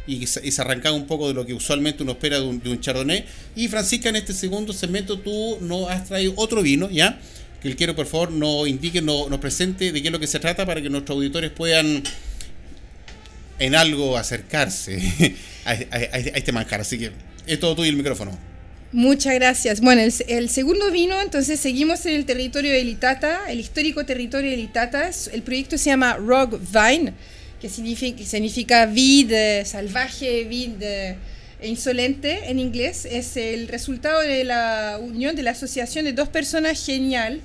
[0.07, 3.25] y, se arrancaba un poco de lo que usualmente uno espera de un, chardonnay.
[3.57, 7.21] Y Francisca, en este segundo segmento tú nos has traído otro vino, ¿ya?
[7.63, 10.27] Que el quiero por favor nos indique, nos, nos presente de qué es lo que
[10.27, 12.03] se trata para que nuestros auditores puedan
[13.59, 16.81] en algo acercarse a, este manjar.
[16.81, 17.13] Así que
[17.47, 18.37] es todo tuyo el micrófono.
[18.93, 19.81] Muchas gracias.
[19.81, 24.57] Bueno, el, segundo vino, entonces seguimos en el territorio de Litata, el histórico territorio de
[24.57, 25.09] Litata.
[25.33, 27.13] El proyecto se llama Rock Vine,
[27.61, 29.33] que significa, significa vid
[29.65, 31.17] salvaje, vid e
[31.63, 33.05] insolente en inglés.
[33.05, 37.43] Es el resultado de la unión, de la asociación de dos personas genial,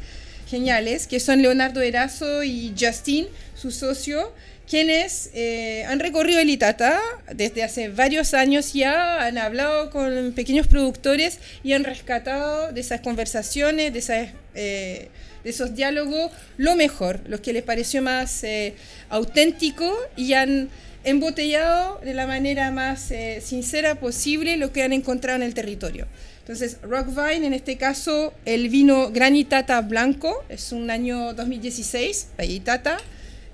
[0.50, 4.34] geniales, que son Leonardo Erazo y Justin, su socio
[4.70, 7.00] quienes eh, han recorrido el Itata
[7.34, 13.02] desde hace varios años ya, han hablado con pequeños productores y han rescatado de esas
[13.02, 15.10] conversaciones, de, eh,
[15.44, 18.74] de esos diálogos, lo mejor, lo que les pareció más eh,
[19.10, 20.70] auténtico y han
[21.04, 26.08] embotellado de la manera más sincera posible lo que han encontrado en el territorio.
[26.40, 32.98] Entonces, Rockvine, en este caso, el vino Granitata Blanco, es un año 2016, Itata,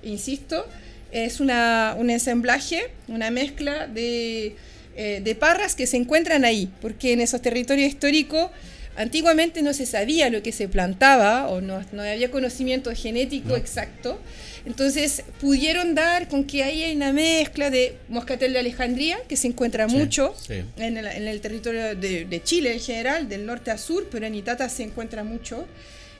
[0.02, 0.66] insisto,
[1.12, 4.56] es una, un ensamblaje, una mezcla de,
[4.96, 8.50] eh, de, parras que se encuentran ahí, porque en esos territorios históricos
[8.96, 14.18] antiguamente no se sabía lo que se plantaba o no, no había conocimiento genético exacto.
[14.64, 19.48] Entonces pudieron dar con que ahí hay una mezcla de moscatel de Alejandría, que se
[19.48, 20.34] encuentra mucho
[20.76, 24.26] En, el, en, el, territorio de, de, Chile en general, del norte a sur, pero
[24.26, 25.66] en Itata se encuentra mucho.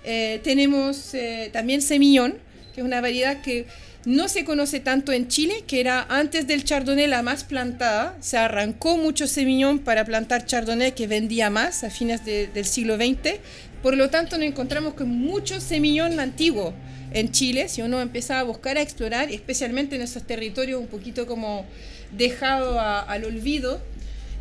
[0.04, 2.38] Eh, tenemos eh, también semillón,
[2.74, 3.66] que es una variedad que
[4.04, 8.16] no se conoce tanto en Chile, que era antes del chardonnay la más plantada.
[8.20, 13.38] Se arrancó mucho semillón para plantar chardonnay que vendía más a fines del siglo XX.
[13.82, 16.74] Por lo tanto, nos encontramos con mucho semillón antiguo
[17.12, 21.26] en Chile, si uno empieza a buscar, a explorar, especialmente en esos territorios un poquito
[21.26, 21.66] como
[22.10, 23.82] dejado al olvido,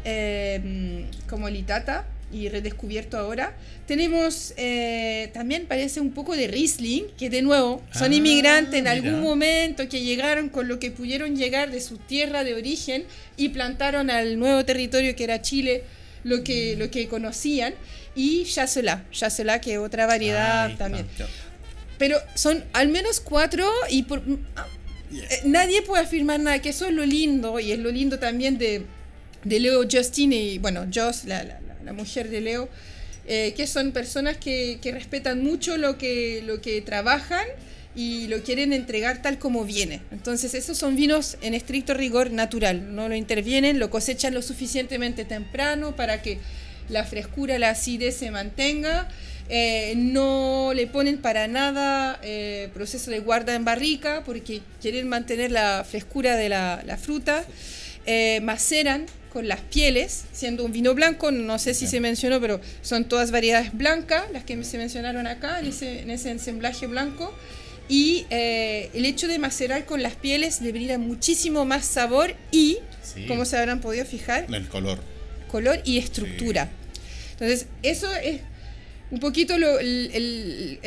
[0.05, 3.55] eh, como el Itata y redescubierto ahora.
[3.87, 8.87] Tenemos eh, también parece un poco de Riesling, que de nuevo son Ah, inmigrantes en
[8.87, 9.23] algún mira.
[9.23, 13.03] momento que llegaron con lo que pudieron llegar de su tierra de origen
[13.37, 15.83] y plantaron al nuevo territorio que era Chile
[16.23, 17.73] lo que, lo que conocían.
[18.15, 20.85] Y Chasselas, Chasselas que es otra variedad está.
[20.85, 21.05] también.
[21.97, 24.21] Pero son al menos cuatro y por,
[24.55, 24.67] ah,
[25.13, 28.57] eh, nadie puede afirmar nada, que eso es lo lindo y es lo lindo también
[28.57, 28.83] de,
[29.43, 32.69] de Leo Justin y, bueno, Joss, la, la- la- mujer de Leo,
[33.27, 37.45] eh, que son personas que, que respetan mucho lo que, lo que trabajan
[37.95, 40.01] y lo quieren entregar tal como viene.
[40.11, 45.25] Entonces, esos son vinos en estricto rigor natural, no lo intervienen, lo cosechan lo suficientemente
[45.25, 46.37] temprano para que
[46.87, 49.09] la frescura, la acidez se mantenga.
[49.49, 55.51] Eh, no le ponen para nada eh, proceso de guarda en barrica porque quieren mantener
[55.51, 57.43] la frescura de la, la fruta.
[58.05, 62.59] Eh, maceran con las pieles, siendo un vino blanco, no sé si se mencionó, pero
[62.81, 67.33] son todas variedades blancas, las que se mencionaron acá, en ese, en ese ensamblaje blanco.
[67.87, 72.77] Y eh, el hecho de macerar con las pieles le brinda muchísimo más sabor y,
[73.03, 73.25] Sí.
[73.27, 74.99] como se habrán podido fijar, El color.
[75.49, 76.69] color y estructura.
[77.33, 78.41] Entonces, eso es
[79.11, 80.79] un poquito lo- el- el-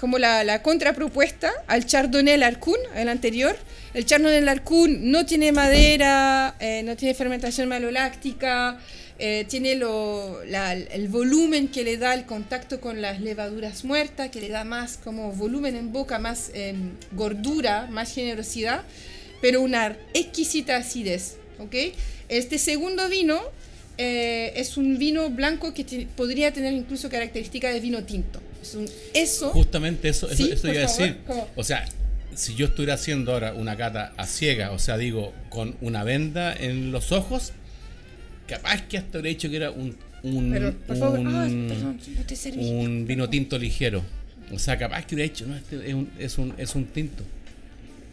[0.00, 3.56] como la, la contrapropuesta al Chardonnay Larcún, el anterior.
[3.94, 8.78] El Chardonnay Larcún no tiene madera, eh, no tiene fermentación maloláctica,
[9.18, 14.28] eh, tiene lo, la- el volumen que le da el contacto con las levaduras muertas,
[14.30, 18.82] que le da más como volumen en boca, más em, gordura, más generosidad,
[19.40, 21.36] pero una exquisita acidez.
[21.58, 21.74] ¿ok?
[22.28, 23.40] Este segundo vino
[23.96, 28.42] eh, es un vino blanco que podría tener incluso características de vino tinto.
[28.68, 31.16] Es un- eso, Justamente eso, eso, Sí, eso por iba a decir.
[31.56, 31.84] O sea,
[32.34, 36.54] si yo estuviera haciendo ahora una cata a ciega, o sea, digo, con una venda
[36.54, 37.52] en los ojos,
[38.46, 42.00] capaz que hasta habría dicho que era un, un, pero por favor, un, ah, perdón,
[42.28, 42.70] no serví.
[42.70, 44.02] un vino tinto ligero.
[44.52, 47.24] O sea, capaz que hubiera dicho, no, este es un, es un, es un tinto.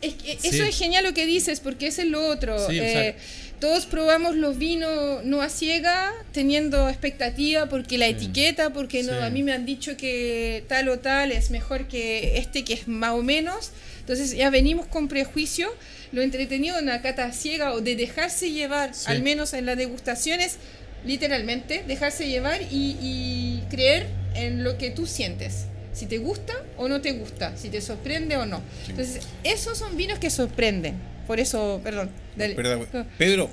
[0.03, 0.49] Es que Sí.
[0.49, 2.59] Eso es genial lo que dices, porque es lo otro.
[2.69, 3.15] Sí, Eh,
[3.59, 9.29] todos probamos los vinos no a ciega, teniendo expectativa, porque la etiqueta, porque no, a
[9.29, 13.11] mí me han dicho que tal o tal es mejor que este que es más
[13.11, 13.71] o menos.
[14.01, 15.69] Entonces ya venimos con prejuicio.
[16.11, 20.57] Lo entretenido de una cata ciega o de dejarse llevar, al menos en las degustaciones,
[21.05, 25.67] literalmente, dejarse llevar y, y creer en lo que tú sientes.
[25.93, 28.61] Si te gusta o no te gusta, si te sorprende o no.
[28.89, 30.95] Entonces, esos son vinos que sorprenden.
[31.27, 32.09] Por eso, perdón.
[32.35, 32.55] dale.
[32.55, 32.87] Perdón,
[33.17, 33.49] Pedro,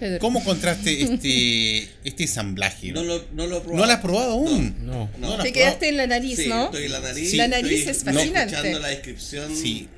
[0.00, 0.18] Pedro.
[0.20, 2.92] ¿cómo encontraste este, este ensamblaje?
[2.92, 3.76] No lo, no lo he probado.
[3.80, 4.74] ¿No lo has probado aún?
[4.84, 5.10] No.
[5.18, 6.66] No, no Te has quedaste en la nariz, Sí, ¿no?
[6.66, 7.30] estoy en la nariz.
[7.30, 7.36] Sí.
[7.36, 8.54] La nariz estoy- es fascinante.
[8.54, 9.88] escuchando la descripción Sí.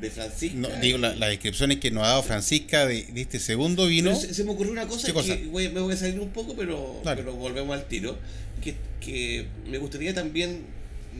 [0.00, 0.56] de Francisca.
[0.58, 3.86] No, digo, la, la descripción es que nos ha dado Francisca de, de este segundo
[3.86, 4.14] vino.
[4.14, 7.00] Se, se me ocurrió una cosa, que voy- me voy a salir un poco, pero,
[7.04, 7.22] Dale.
[7.22, 8.18] pero volvemos al tiro.
[8.62, 10.62] Que, que me gustaría también,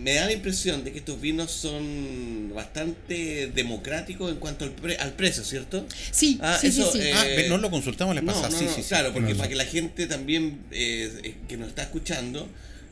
[0.00, 4.96] me da la impresión de que estos vinos son bastante democráticos en cuanto al, pre-
[4.96, 5.86] al precio, ¿cierto?
[6.10, 7.08] Sí, Ah, sí, eso, sí, sí.
[7.08, 8.50] eh, Ah, no lo consultamos la No, pasada.
[8.50, 8.88] no, sí, no, sí, sí.
[8.88, 9.50] claro, porque No, para no.
[9.50, 12.48] que la gente también eh, que nos está escuchando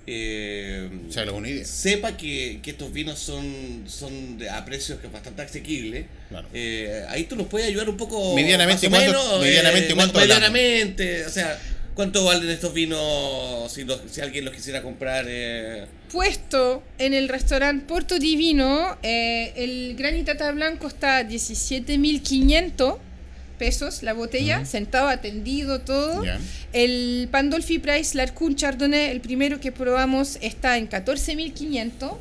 [0.09, 0.89] eh,
[1.47, 1.65] idea.
[1.65, 6.07] sepa que, que estos vinos son, son de- a precios que bastante asequibles.
[6.29, 6.49] Claro.
[6.55, 8.35] Eh, ahí tú nos puedes ayudar un poco.
[8.35, 11.61] Medianamente, más o ¿cuánto- menos, medianamente, eh, cuánto medianamente, o sea,
[11.97, 15.25] ¿cuánto valen estos vinos si, los- si alguien los quisiera comprar?
[15.29, 15.87] eh?
[16.13, 22.99] Puesto en el restaurante Porto Divino, eh, el granitata blanco está a 17.500
[23.59, 26.23] pesos la botella, sentado, atendido, todo.
[26.73, 32.19] El Pandolfi Price Larcun Chardonnay, el primero que probamos, está en 14.500.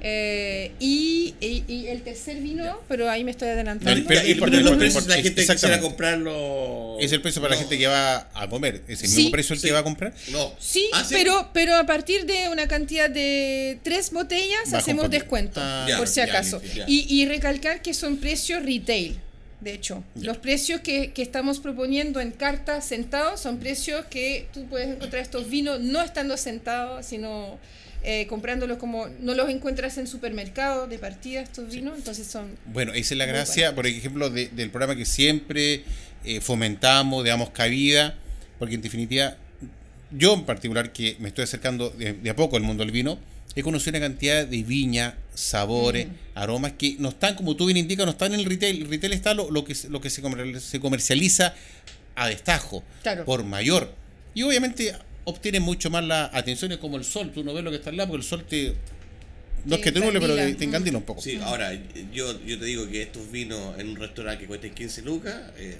[0.00, 4.06] eh, y, y- y el tercer vino, pero ahí me estoy adelantando.
[4.08, 6.96] Pero- los precios la gente quisiera comprarlo.
[7.00, 8.82] Es el precio para la No, gente que va a comer.
[8.88, 9.66] ¿Es el Sí, mismo precio el sí.
[9.68, 10.12] que va a comprar?
[10.30, 10.52] No.
[10.58, 15.86] Sí, Ah, Pero, pero a partir de una cantidad de tres botellas hacemos descuento, Ah,
[15.88, 16.60] ya, por si ya, acaso.
[16.74, 16.84] ya.
[16.86, 19.18] Y, y recalcar que son precios retail,
[19.60, 20.02] de hecho.
[20.14, 20.26] Ya.
[20.26, 25.22] Los precios que, que estamos proponiendo en carta sentados son precios que tú puedes encontrar
[25.22, 27.58] estos vinos no estando sentados, sino
[28.02, 32.48] eh, comprándolos como no los encuentras en supermercado de partida estos vinos, entonces son...
[32.66, 35.84] Bueno, esa es la gracia, por ejemplo, de- del programa que siempre
[36.24, 38.14] eh, fomentamos, damos cabida,
[38.58, 39.36] porque en definitiva,
[40.10, 43.18] yo en particular, que me estoy acercando de, de a poco al mundo del vino,
[43.56, 48.06] he conocido una cantidad de viña, sabores, aromas que no están, como tú bien indicas,
[48.06, 48.82] no están en el retail.
[48.82, 51.54] El retail está lo, lo que, se- lo que se, comer- se comercializa
[52.14, 53.24] a destajo, Claro.
[53.24, 53.92] por mayor.
[54.34, 54.94] Y obviamente
[55.30, 57.90] obtiene mucho más la atención, es como el sol, tú no ves lo que está
[57.90, 58.74] al lado, porque el sol te
[59.64, 61.20] No es que te nule, pero te, te encandila un poco.
[61.20, 61.72] Sí, ahora,
[62.12, 65.76] yo, yo te digo que estos vinos en un restaurante que cuesten 15 lucas eh,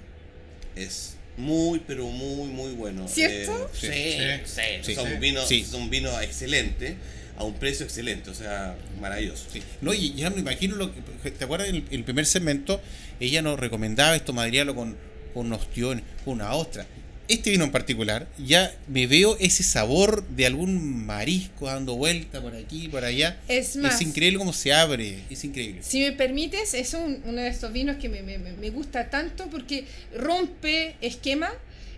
[0.76, 3.09] es muy, pero muy, muy bueno.
[3.09, 3.70] ¿Cierto?
[3.82, 4.94] Eh, sí, sí, Sí.
[4.94, 5.14] Son, Sí.
[5.20, 5.64] vinos, Sí.
[5.64, 6.94] son vinos excelentes
[7.38, 9.46] a un precio excelente, o sea, maravilloso.
[9.51, 9.62] Sí.
[9.80, 10.92] No, y ya me imagino lo
[11.22, 11.30] que.
[11.30, 12.80] ¿Te acuerdas el, el primer segmento?
[13.18, 14.96] Ella nos recomendaba esto madriarlo con,
[15.32, 16.86] con unos con una ostra.
[17.31, 22.57] Este vino en particular, ya me veo ese sabor de algún marisco dando vuelta por
[22.57, 23.39] aquí, por allá.
[23.47, 25.81] Es más, increíble cómo se abre, es increíble.
[25.83, 29.47] Si me permites, es un- uno de estos vinos que me, me- me- gusta tanto
[29.49, 29.85] porque
[30.16, 31.51] rompe esquema.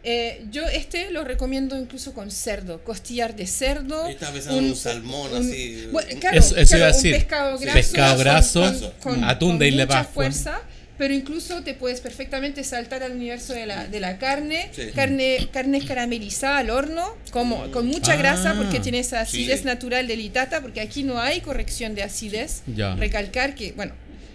[0.05, 4.09] Eh, yo este lo recomiendo incluso con cerdo, costillar de cerdo.
[4.09, 5.87] Estaba pensando en un salmón, así.
[5.93, 7.15] Bueno, claro, Eso- eso claro, iba a un decir.
[7.15, 7.65] pescado Sí.
[7.65, 10.61] graso, Pescado con- graso, con, atún de mucha fuerza,
[11.03, 14.83] pero incluso te puedes perfectamente saltar al universo de la, de la carne, Sí.
[14.95, 19.67] carne, carne caramelizada al horno, como, con mucha Ah, grasa porque tiene esa acidez sí.
[19.67, 22.63] natural del itata, porque aquí no hay corrección de acidez.
[22.69, 22.95] Ya.
[22.95, 23.95] Recalcar que, bueno,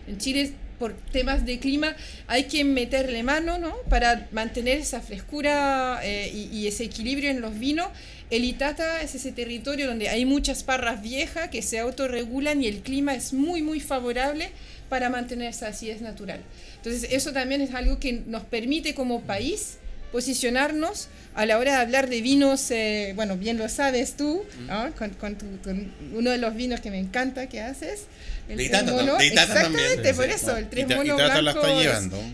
[0.09, 1.95] en Chile por temas de clima
[2.27, 3.73] hay que meterle mano, ¿no?
[3.89, 7.87] Para mantener esa frescura eh, y, y ese equilibrio en los vinos.
[8.29, 12.79] El Itata es ese territorio donde hay muchas parras viejas que se autorregulan y el
[12.81, 14.49] clima es muy, muy favorable
[14.89, 16.39] para mantener esa acidez natural.
[16.77, 19.77] Entonces, eso también es algo que nos permite como país
[20.11, 24.91] posicionarnos a la hora de hablar de vinos, eh, bueno, bien lo sabes tú, ¿no?
[24.95, 28.05] con, con tu- con uno de los vinos que me encanta que haces.
[28.49, 31.15] El De Itata Exactamente, por eso, el tres mono
[31.51, 31.87] blanco es-.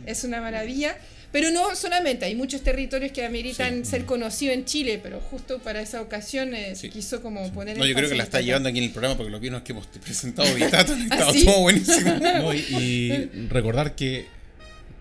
[0.06, 0.96] Es, una maravilla.
[1.34, 5.82] Pero no solamente, hay muchos territorios que ameritan ser conocidos en Chile, pero justo para
[5.82, 6.90] esa ocasión eh, se Sí.
[6.90, 9.32] quiso como poner No, yo creo que la está llevando aquí en el programa porque
[9.32, 11.44] los vinos que hemos presentado Vitata han estado ¿Ah, sí?
[11.46, 12.14] todo buenísimo.
[12.22, 14.28] No, y, y recordar que,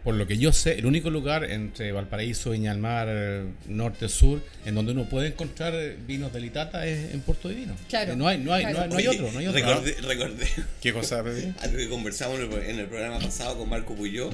[0.05, 4.43] por lo que yo sé, el único lugar entre Valparaíso, Viña Mar, eh, norte, sur,
[4.65, 7.77] en donde uno puede encontrar eh, vinos de Litata es en Puerto de Vino.
[7.91, 9.61] Claro, Eh, No hay, no hay, no hay, no hay Oye, otro, no hay otro.
[9.61, 10.47] Recordé, recordé
[10.81, 14.31] ¿Qué cosa, algo que conversamos en el, programa pasado con Marco Puyó,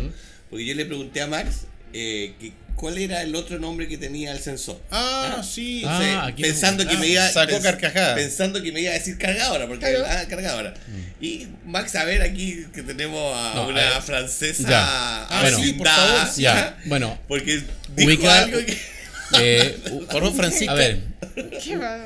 [0.48, 4.30] porque yo le pregunté a Max eh, que cuál era el otro nombre que tenía
[4.30, 4.80] el sensor.
[4.92, 5.82] Ah, sí.
[5.84, 8.14] Ah, Entonces, aquí pensando no- que ah, me iba sacó pens- carcajada.
[8.14, 10.04] Pensando que me iba a decir cargadora, porque Claro.
[10.08, 10.74] ah, cargadora.
[11.20, 14.78] Y Max, a ver aquí que tenemos a No, una eh, francesa ya.
[15.24, 15.58] Ah, Bueno.
[15.58, 16.42] sí, por favor, sí.
[16.42, 17.64] Ya, bueno, Porque
[17.96, 18.78] dijo Ubica- algo que
[19.40, 19.76] eh,
[20.12, 20.70] Por Francisca.
[20.72, 21.00] a ver,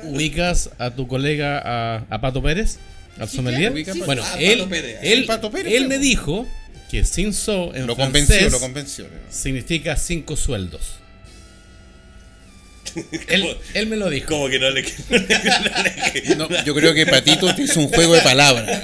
[0.03, 2.77] ubicas a tu colega a, a Pato Pérez,
[3.19, 3.71] al Sí, sommelier.
[3.73, 4.05] claro, sí, sí.
[4.05, 4.97] bueno, Ah, él, Pato Pérez.
[5.03, 6.47] él, Sí, Pato Pérez, él me dijo
[6.93, 7.03] que
[7.73, 9.05] en Lo francés convenció, lo convenció.
[9.27, 10.97] significa cinco sueldos.
[13.27, 14.27] Él, él me lo dijo.
[14.27, 15.17] como que no le, no
[15.83, 18.81] le- No, yo creo que Patito te hizo un juego de palabras.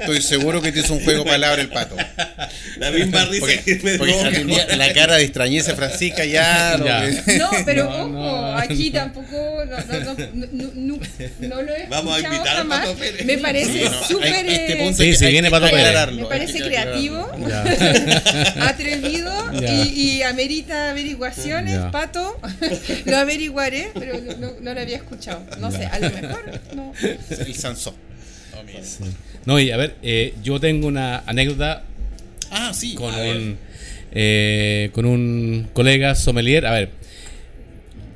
[0.00, 1.96] Estoy seguro que te hizo un juego de palabras el pato.
[2.78, 6.78] la misma risa Porque, que me porque la cara de extrañeza Francisca ya.
[6.84, 7.04] Ya.
[7.24, 9.00] que- No, pero No, ojo, no, aquí no.
[9.00, 10.14] tampoco no, no, no,
[10.52, 10.98] no, no-
[11.40, 12.80] no lo he Vamos a invitar a jamás.
[12.80, 13.24] Pato Pérez.
[13.24, 16.12] Me parece Sí, no, súper este eh, punto Sí, hay viene Pato Pérez.
[16.12, 17.30] me parece creativo,
[18.60, 19.13] atrevido
[19.62, 21.78] Y, y amerita averiguaciones.
[21.92, 22.38] Pato.
[23.06, 25.44] lo averiguaré, pero no, no, lo había escuchado.
[25.60, 26.92] No sé, a lo mejor no.
[27.30, 27.94] El Sansón.
[29.46, 31.84] No, y a ver, eh, yo tengo una anécdota
[32.50, 32.94] Ah, sí.
[32.94, 33.58] con un,
[34.12, 36.66] eh, con un colega sommelier.
[36.66, 36.90] A ver,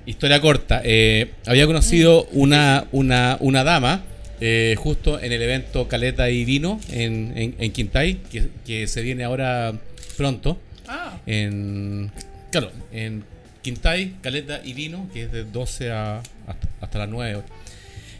[0.06, 0.80] historia corta.
[0.84, 4.04] eh, había conocido una, una, una dama
[4.40, 9.02] eh, justo en el evento Caleta y Vino en, en, en Quintay, que, que se
[9.02, 9.74] viene ahora
[10.16, 10.58] pronto.
[10.88, 12.10] Ah, En,
[12.50, 13.24] claro, en
[13.62, 17.42] Quintay, Caleta y Vino, que es de 12 a, hasta, hasta las 9.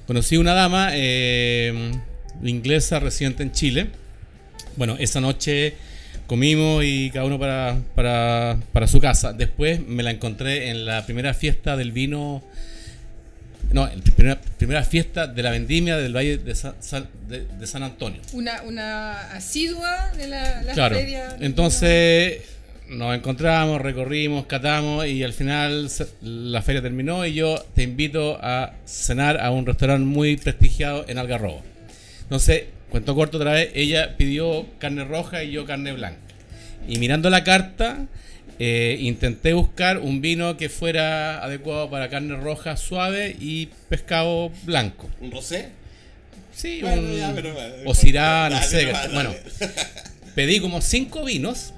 [0.07, 1.93] Conocí una dama eh,
[2.43, 3.89] inglesa residente en Chile.
[4.77, 5.75] Bueno, esa noche
[6.27, 9.33] comimos y cada uno para, para, para su casa.
[9.33, 12.43] Después me la encontré en la primera fiesta del vino.
[13.73, 17.45] No, en la primera, primera fiesta de la vendimia del Valle de San, San- de-
[17.47, 18.21] de San Antonio.
[18.33, 20.97] una, una asidua de la, la Claro.
[20.97, 21.37] feria.
[21.41, 22.39] Entonces
[22.89, 25.91] nos encontramos, recorrimos, catamos y al final
[26.23, 31.19] la feria terminó y yo te invito a cenar a un restaurante muy prestigiado en
[31.19, 31.63] Algarrobo.
[32.23, 36.19] Entonces, cuento corto otra vez, ella pidió carne roja y yo carne blanca.
[36.89, 38.07] Y mirando la carta,
[38.59, 45.09] eh, intenté buscar un vino que fuera adecuado para carne roja suave y pescado blanco.
[45.21, 45.69] ¿Un rosé?
[46.55, 48.91] Sí, Bueno, un- ya, pero- o Syrah, no sé.
[49.13, 49.33] Bueno,
[50.35, 51.73] pedí como cinco vinos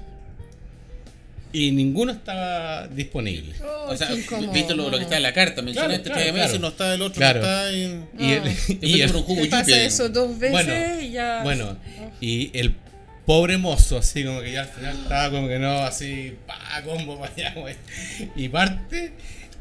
[1.53, 3.53] y ninguno estaba disponible.
[3.63, 4.09] Oh, O sea,
[4.53, 6.93] viste lo, lo que está en la carta, mencionaste Claro, que claro, Ese no está,
[6.93, 7.41] el otro Claro.
[7.41, 7.71] no está.
[7.71, 8.43] y- Y el,
[8.81, 9.79] y el- jugo pasa yupi.
[9.81, 11.41] eso dos veces Bueno, y ya.
[11.43, 11.77] bueno,
[12.21, 12.75] y el
[13.25, 17.19] pobre mozo, así como que ya al final estaba como que no, así, pa, combo
[17.19, 17.75] para allá, güey.
[18.35, 19.13] Y parte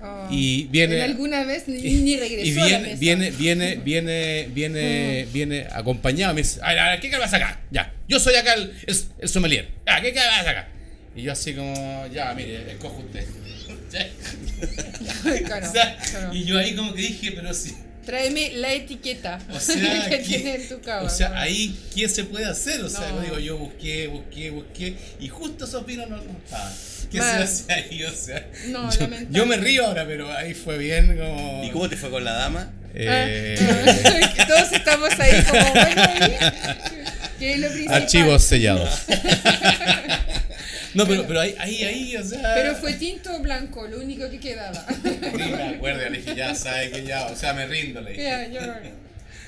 [0.02, 0.28] Oh.
[0.30, 1.02] Y viene.
[1.02, 2.46] alguna vez ni, ni regresó.
[2.48, 2.96] Y viene, a la mesa.
[2.98, 6.32] viene, viene, viene, viene, viene acompañado.
[6.32, 7.60] Me dice, a ver, a ver, ¿qué vas a sacar?
[7.70, 9.68] Ya, yo soy acá el, el, el sommelier.
[9.84, 10.68] Ah, ¿qué vas a sacar?
[11.16, 13.26] Y yo así como, ya, mire, escojo usted.
[15.44, 16.34] Claro, O sea, claro.
[16.34, 17.74] Y yo ahí como que dije, pero sí.
[18.06, 21.02] Tráeme la etiqueta O sea, que ¿qué- tiene en tu cava.
[21.02, 21.42] o sea, bueno.
[21.42, 22.80] ahí, ¿qué se puede hacer?
[22.82, 23.16] O sea, No.
[23.16, 26.72] yo digo, yo busqué, busqué, busqué, y justo esos vinos no no estaban.
[27.10, 27.36] ¿Qué Man.
[27.38, 28.04] se hace ahí?
[28.04, 31.62] O sea, No, yo, yo me río ahora, pero ahí fue bien como...
[31.64, 32.70] ¿Y cómo te fue con la dama?
[32.94, 37.38] Eh, Ah, Todos estamos ahí como, bueno, ¿y?
[37.38, 38.02] ¿qué es lo principal?
[38.02, 38.90] archivos sellados.
[40.94, 42.52] No, pero, pero ahí, ahí, ahí, o sea...
[42.54, 44.84] Pero fue tinto o blanco, lo único que quedaba.
[45.04, 48.22] Ni me acuerdo, le dije, ya sabe que ya, o sea, me rindo, le dije.
[48.22, 48.60] Ya, yo-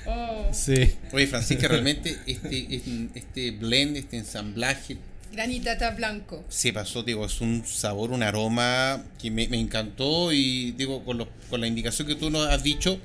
[0.07, 0.91] oh, Sí.
[1.11, 2.81] Oye, Francisca, realmente este,
[3.15, 4.97] este, blend, este ensamblaje,
[5.31, 6.43] granitata blanco.
[6.49, 11.17] se pasó, digo, es un sabor, un aroma que me, me encantó y digo, con,
[11.17, 12.99] los- con la indicación que tú nos has dicho,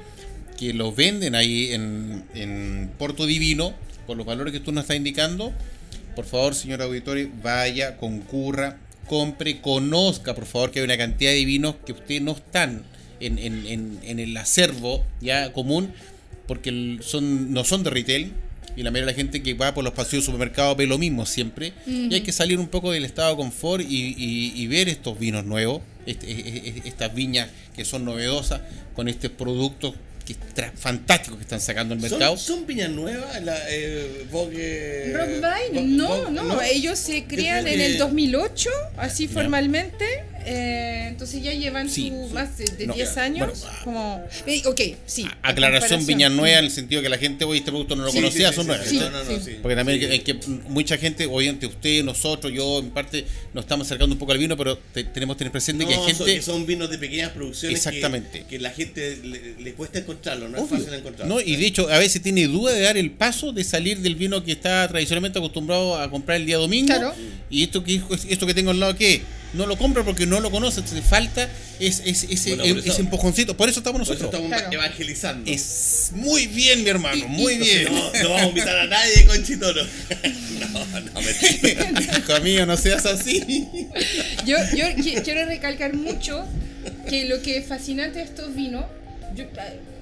[0.59, 3.75] que lo venden ahí en, en Porto Divino,
[4.07, 5.53] por los valores que tú nos estás indicando,
[6.19, 11.45] por favor, señor auditorio, vaya, concurra, compre, conozca, por favor, que hay una cantidad de
[11.45, 12.83] vinos que ustedes no están
[13.21, 15.93] en, en- en- en el acervo ya común,
[16.49, 18.33] porque son, no son de retail.
[18.75, 20.99] Y la mayoría de la gente que va por los pasillos del supermercado ve lo
[20.99, 21.73] mismo siempre.
[21.87, 25.17] Y hay que salir un poco del estado de confort y, y- y ver estos
[25.21, 28.63] vinos nuevos, este- e- e- e- estas viñas que son novedosas,
[28.97, 29.95] con estos productos
[30.35, 32.37] que fantásticos que están sacando al mercado.
[32.37, 33.43] ¿Son, son viñas nuevas?
[33.43, 35.13] La, eh, Vogue-
[35.73, 40.25] Vogue- no, Vogue- no, ellos se crean en el que- 2008, así formalmente.
[40.49, 42.35] Eh, entonces ya llevan Sí, su sí.
[42.35, 43.65] más de, de No, 10 bueno, años.
[43.69, 45.25] ah, como, eh, ok, sí.
[45.43, 46.07] A- Aclaración comparación.
[46.07, 48.49] viña nueva en el sentido que la gente hoy este producto no lo Sí, conocía,
[48.51, 48.93] sí, son sí, nuevas.
[48.93, 49.41] no, no, no, sí.
[49.45, 49.57] sí.
[49.61, 50.07] Porque también Sí.
[50.07, 50.35] hay que
[50.69, 54.57] mucha gente, obviamente usted, nosotros, yo en parte nos estamos acercando un poco al vino,
[54.57, 57.31] pero te- tenemos que tener presente que hay gente son, que son vinos de pequeñas
[57.33, 58.45] producciones que- Exactamente.
[58.49, 61.35] Que, la gente le, le cuesta encontrarlo, no es fácil encontrarlo.
[61.35, 64.15] No, y de hecho a veces tiene duda de dar el paso de salir del
[64.17, 66.87] vino que está tradicionalmente acostumbrado a comprar el día domingo.
[66.89, 67.15] Claro.
[67.51, 69.23] Y esto que esto que tengo al lado que
[69.55, 71.49] no lo compra porque no lo conoce, entonces falta
[71.81, 73.57] es, es- ese, Bueno, eso- ese empujoncito.
[73.57, 74.43] Por eso estamos Por eso nosotros.
[74.43, 74.73] estamos Claro.
[74.73, 75.51] evangelizando.
[75.51, 77.85] Es muy bien, mi hermano, Y- muy y- bien.
[77.85, 79.83] No, no vamos a invitar a nadie con chitoro.
[80.61, 81.91] no, no, mentira.
[82.19, 83.69] Hijo mío, no seas así.
[84.45, 86.47] Yo, yo qui- quiero recalcar mucho
[87.09, 88.85] que lo que es fascinante de estos vinos,
[89.35, 89.45] yo,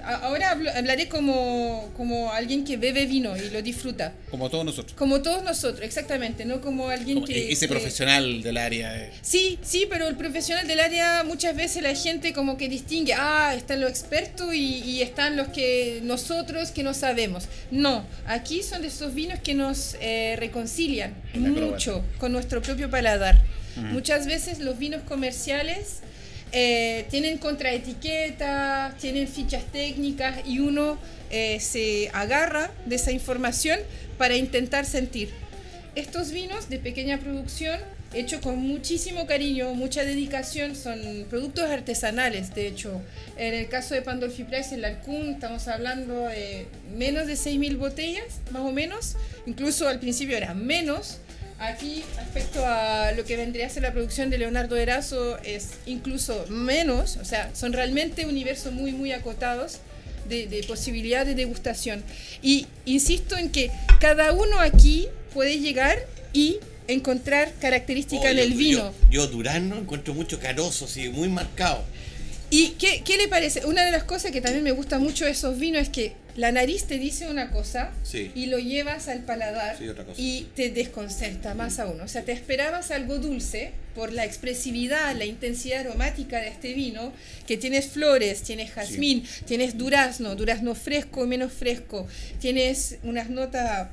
[0.07, 4.13] ahora hablaré como, como alguien que bebe vino y lo disfruta.
[4.31, 4.93] Como todos nosotros.
[4.97, 7.51] Como todos nosotros, exactamente, no como alguien Como que...
[7.51, 8.97] ese que- profesional del área.
[8.97, 9.11] eh.
[9.21, 13.53] Sí, sí, pero el profesional del área muchas veces la gente como que distingue, ah,
[13.55, 17.45] están los expertos y, y están los que nosotros que no sabemos.
[17.71, 23.41] No, aquí son de esos vinos que nos eh, reconcilian mucho con nuestro propio paladar.
[23.77, 25.99] Muchas veces los vinos comerciales
[26.51, 30.97] eh, tienen contraetiquetas, tienen fichas técnicas y uno
[31.29, 33.79] eh, se agarra de esa información
[34.17, 35.29] para intentar sentir.
[35.95, 37.79] Estos vinos de pequeña producción,
[38.13, 43.01] hechos con muchísimo cariño, mucha dedicación, son productos artesanales, de hecho.
[43.35, 48.41] En el caso de Pandolfi Price en Larcún, estamos hablando de menos de 6.000 botellas,
[48.51, 49.15] más o menos.
[49.45, 51.19] Incluso al principio era menos.
[51.59, 56.45] Aquí, respecto a lo que vendría a ser la producción de Leonardo Erazo, es incluso
[56.49, 57.17] menos.
[57.17, 59.79] O sea, son realmente universos muy, muy acotados
[60.29, 62.03] de, de posibilidad de degustación.
[62.43, 65.97] Y insisto en que cada uno aquí puede llegar
[66.31, 68.93] y encontrar características Oh, en yo- el vino.
[69.09, 71.83] Yo, yo Durano encuentro mucho carozo, sí, muy marcado.
[72.51, 73.65] ¿Y qué, qué le parece?
[73.65, 76.51] Una de las cosas que también me gusta mucho de esos vinos es que la
[76.53, 78.31] nariz te dice una cosa Sí.
[78.35, 79.85] y lo llevas al paladar Sí,
[80.17, 81.99] y te desconcerta más aún.
[81.99, 87.11] O sea, te esperabas algo dulce por la expresividad, la intensidad aromática de este vino,
[87.47, 92.07] que tienes flores, tienes jazmín, tienes durazno, durazno fresco y menos fresco,
[92.39, 93.89] tienes unas notas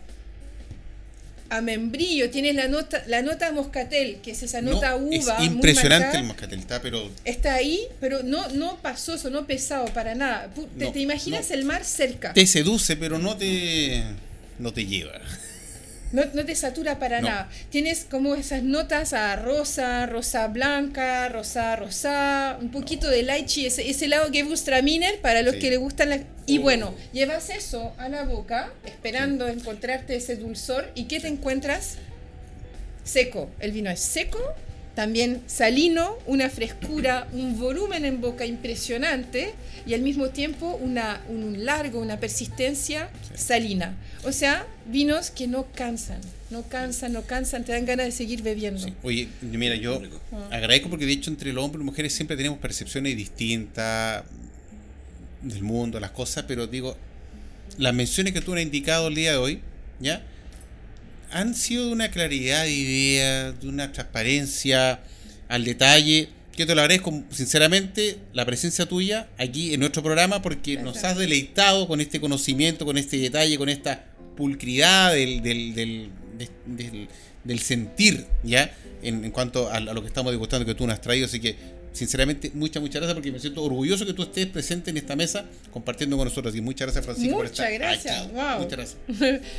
[1.57, 5.39] a membrillo, tienes la nota, la nota moscatel, que es esa nota No, uva.
[5.39, 6.19] es impresionante marcada.
[6.19, 10.51] el moscatel, está, pero Está ahí, pero no, no pasoso, no pesado para nada.
[10.79, 11.55] ¿Te, No, te imaginas no.
[11.55, 12.33] el mar cerca?
[12.33, 14.03] te seduce, pero no te
[14.59, 15.13] no te lleva.
[16.13, 17.29] No, no te satura para No.
[17.29, 17.49] nada.
[17.71, 23.91] Tienes como esas notas a rosa, rosa blanca, rosa, rosa, un poquito de lychee, ese,
[23.91, 25.61] ese lado que gusta Miner para los Sí.
[25.61, 26.21] que le gustan las...
[26.47, 31.97] Y bueno, llevas eso a la boca, esperando encontrarte ese dulzor, ¿y qué te encuentras?
[33.03, 33.51] Seco.
[33.61, 34.39] El vino es seco,
[34.95, 39.55] también salino, una frescura, un volumen en boca impresionante
[39.87, 43.97] y al mismo tiempo una, un largo, una persistencia salina.
[44.25, 46.21] O sea, vinos que no cansan,
[46.51, 48.87] no cansan, no cansan, te dan ganas de seguir bebiendo.
[49.03, 50.01] Oye, mira, yo
[50.51, 54.23] agradezco porque de hecho entre los hombres y mujeres siempre tenemos percepciones distintas
[55.43, 56.97] del mundo, las cosas, pero digo,
[57.79, 59.61] las menciones que tú has indicado el día de hoy,
[59.99, 60.23] ¿ya?
[61.35, 65.01] Han sido de una claridad de idea, de una transparencia
[65.49, 70.77] al detalle, que te lo agradezco sinceramente la presencia tuya aquí en nuestro programa porque
[70.77, 74.05] nos has deleitado con este conocimiento, con este detalle, con esta
[74.37, 77.09] pulcridad del, del, del,
[77.43, 78.73] del, sentir, ¿ya?
[79.03, 81.41] En, en cuanto a, a, lo que estamos degustando que tú nos has traído, así
[81.41, 81.57] que
[81.95, 85.47] sinceramente, muchas, muchas gracias porque me siento orgulloso que tú estés presente en esta mesa
[85.71, 86.55] compartiendo con nosotros.
[86.55, 88.33] Y muchas gracias, Francisco, muchas por estar gracias.
[88.33, 88.59] Wow.
[88.59, 88.99] Muchas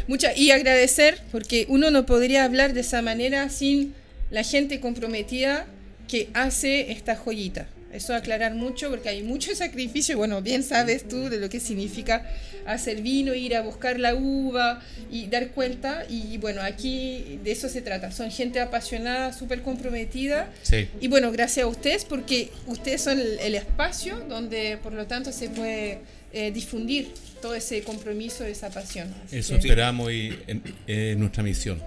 [0.08, 0.38] gracias.
[0.38, 3.96] y agradecer porque uno no podría hablar de esa manera sin
[4.30, 5.66] la gente comprometida
[6.08, 7.68] que hace esta joyita.
[7.96, 10.18] Eso aclarar mucho porque hay mucho sacrificio.
[10.18, 12.30] Bueno, bien sabes tú de lo que significa
[12.66, 14.82] hacer vino, ir a buscar la uva
[15.12, 16.06] y dar cuenta.
[16.10, 18.12] Y bueno, aquí de eso se trata.
[18.12, 20.52] Son gente apasionada, súper comprometida.
[20.64, 20.88] Sí.
[21.00, 25.32] Y bueno, gracias a ustedes porque ustedes son el, el espacio donde por lo tanto
[25.32, 26.00] se puede
[26.34, 29.14] eh, difundir todo ese compromiso, esa pasión.
[29.26, 29.60] Así eso que...
[29.60, 31.82] esperamos y en, en nuestra misión.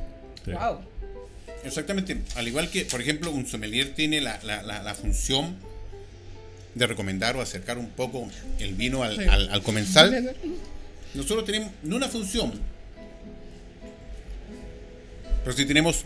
[0.45, 0.59] Creo.
[0.59, 0.79] Wow.
[1.65, 2.17] Exactamente.
[2.37, 5.57] Al igual que, por ejemplo, un sommelier tiene la, la, la, la función
[6.75, 10.35] de recomendar o acercar un poco el vino al, al, al comensal.
[11.15, 12.53] Nosotros tenemos no una función,
[15.45, 16.05] pero sí tenemos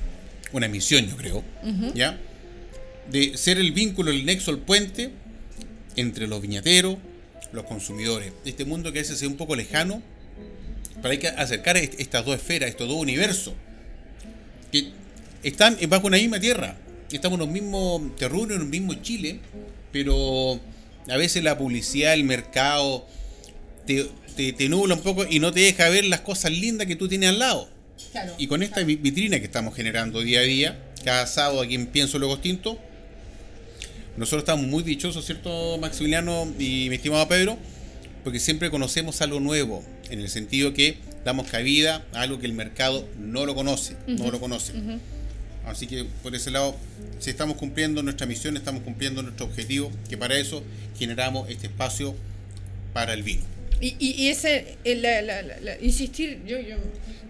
[0.53, 1.93] una misión, yo creo, uh -huh.
[1.95, 2.19] ¿ya?
[3.11, 5.11] De ser el vínculo, el nexo, el puente
[5.97, 6.97] entre los viñateros,
[7.53, 8.33] los consumidores.
[8.45, 10.03] Este mundo que a veces es un poco lejano,
[11.03, 13.55] pero hay que acercar estas dos esferas, estos dos universos,
[14.71, 14.91] que
[15.43, 16.77] están bajo una misma tierra.
[17.11, 19.41] Estamos en los mismos terruños, en el mismo Chile,
[19.93, 20.59] pero
[21.09, 23.07] a veces la publicidad, el mercado
[23.87, 26.97] te, te, te, nubla un poco y no te deja ver las cosas lindas que
[26.97, 27.69] tú tienes al lado.
[28.11, 28.99] Claro, y con esta claro.
[29.01, 32.79] vitrina que estamos generando día a día, cada sábado aquí en Pienso Luego Tinto,
[34.17, 37.57] nosotros estamos muy dichosos, ¿cierto, Maximiliano y mi estimado Pedro?
[38.25, 42.53] Porque siempre conocemos algo nuevo, en el sentido que damos cabida a algo que el
[42.53, 44.19] mercado no lo conoce, uh -huh.
[44.19, 44.73] no lo conoce.
[44.73, 44.99] Uh -huh.
[45.67, 46.77] Así que por ese lado,
[47.19, 50.63] si estamos cumpliendo nuestra misión, estamos cumpliendo nuestro objetivo, que para eso
[50.99, 52.15] generamos este espacio
[52.93, 53.43] para el vino.
[53.81, 56.77] Y, y, ese, la, la, la, insistir, yo, yo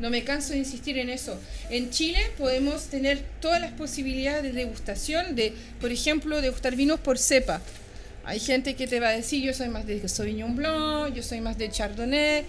[0.01, 1.41] no me canso de insistir en eso.
[1.70, 7.16] En Chile podemos tener todas las posibilidades de degustación, de, por ejemplo, degustar vinos por
[7.18, 7.62] cepa.
[8.24, 11.41] Hay gente que te va a decir, yo soy más de Sauvignon Blanc, yo soy
[11.41, 12.45] más de Chardonnay.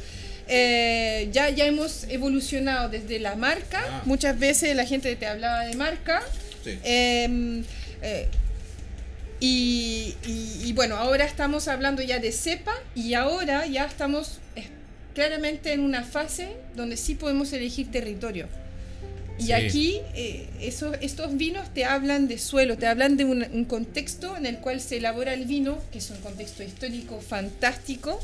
[0.47, 3.83] Eh, ya, ya hemos evolucionado desde la marca.
[3.87, 4.01] Ah.
[4.05, 6.21] Muchas veces la gente te hablaba de marca.
[6.63, 6.79] Sí.
[6.83, 7.63] Eh,
[8.01, 8.27] eh,
[9.39, 14.39] y, y, y, bueno, ahora estamos hablando ya de cepa y ahora ya estamos
[15.13, 18.47] claramente en una fase donde sí podemos elegir territorio.
[19.39, 19.53] Y sí.
[19.53, 24.37] aquí eh, eso, estos vinos te hablan de suelo, te hablan de un, un, contexto
[24.37, 28.19] en el cual se elabora el vino, que es un contexto histórico fantástico,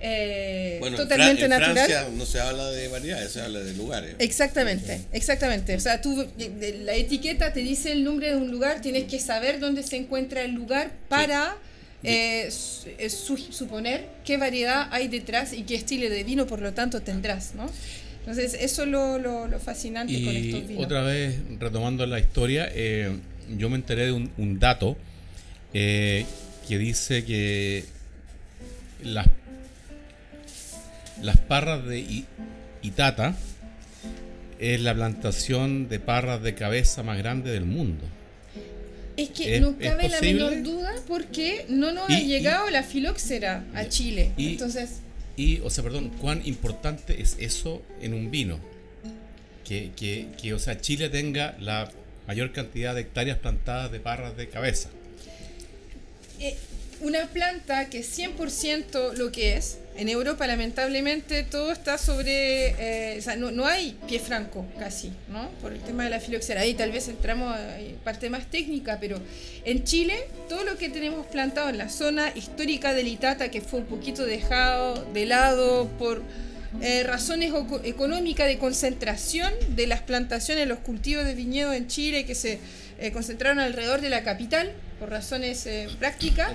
[0.00, 1.74] eh, bueno, totalmente en natural.
[1.74, 4.14] Francia no se habla de variedades, se habla de lugares.
[4.18, 5.74] Exactamente, exactamente.
[5.74, 6.26] O sea, tú,
[6.84, 10.42] la etiqueta te dice el nombre de un lugar, tienes que saber dónde se encuentra
[10.42, 11.56] el lugar para
[12.02, 12.08] sí.
[12.08, 17.00] eh, su, suponer qué variedad hay detrás y qué estilo de vino, por lo tanto,
[17.02, 17.68] tendrás, ¿no?
[18.20, 20.84] Entonces, eso es lo, lo, lo fascinante y con estos vinos.
[20.84, 23.16] Otra vez, retomando la historia, eh,
[23.56, 24.96] yo me enteré de un, un dato
[25.72, 26.26] eh,
[26.68, 27.84] que dice que
[29.02, 29.26] las
[31.22, 32.24] las parras de
[32.82, 33.36] Itata
[34.58, 38.04] es la plantación de parras de cabeza más grande del mundo.
[39.16, 42.72] Es que ¿Es, no cabe la menor duda porque no nos y, ha llegado y,
[42.72, 44.32] la filóxera a Chile.
[44.36, 45.00] Y, Entonces.
[45.36, 48.60] Y, o sea, perdón, ¿cuán importante es eso en un vino?
[49.64, 51.90] Que, que, que, o sea, Chile tenga la
[52.26, 54.88] mayor cantidad de hectáreas plantadas de parras de cabeza.
[56.40, 56.56] Eh,
[57.00, 63.18] una planta que es 100% lo que es, en Europa lamentablemente todo está sobre, eh,
[63.18, 65.50] o sea, no, no, hay pie franco casi, ¿no?
[65.60, 66.60] Por el tema de la filoxera.
[66.60, 69.20] Ahí tal vez entramos en parte más técnica, pero
[69.64, 70.14] en Chile
[70.48, 74.24] todo lo que tenemos plantado en la zona histórica del Itata, que fue un poquito
[74.24, 76.22] dejado de lado por
[76.80, 82.36] eh, razones económicas de concentración de las plantaciones, los cultivos de viñedo en Chile que
[82.36, 82.60] se
[83.00, 84.70] eh, concentraron alrededor de la capital
[85.00, 86.52] por razones eh, prácticas.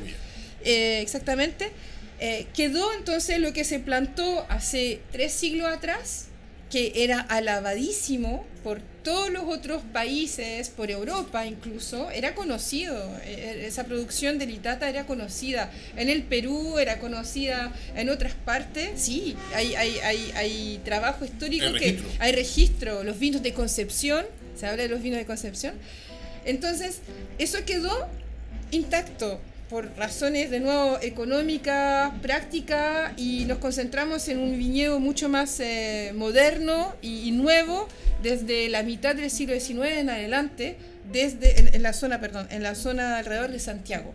[0.63, 1.71] exactamente.
[2.19, 6.27] Eh, quedó entonces lo que se plantó hace tres siglos atrás,
[6.69, 12.95] que era alabadísimo por todos los otros países, por Europa incluso, era conocido.
[13.25, 15.69] E, esa producción de Litata era conocida.
[15.97, 21.65] En el Perú era conocida, en otras partes, sí, hay, hay, hay, hay trabajo histórico
[21.65, 22.09] Hay que registro.
[22.19, 23.03] hay registro.
[23.03, 25.75] Los vinos de Concepción, se habla de los vinos de Concepción.
[26.45, 26.99] Entonces,
[27.37, 28.07] eso quedó
[28.71, 29.39] intacto
[29.73, 36.11] por razones de nuevo económicas, prácticas y nos concentramos en un viñedo mucho más eh,
[36.15, 37.87] moderno y, y nuevo
[38.21, 40.77] desde la mitad del siglo XIX en adelante,
[41.11, 44.13] desde en, en la zona, perdón, en la zona alrededor de Santiago.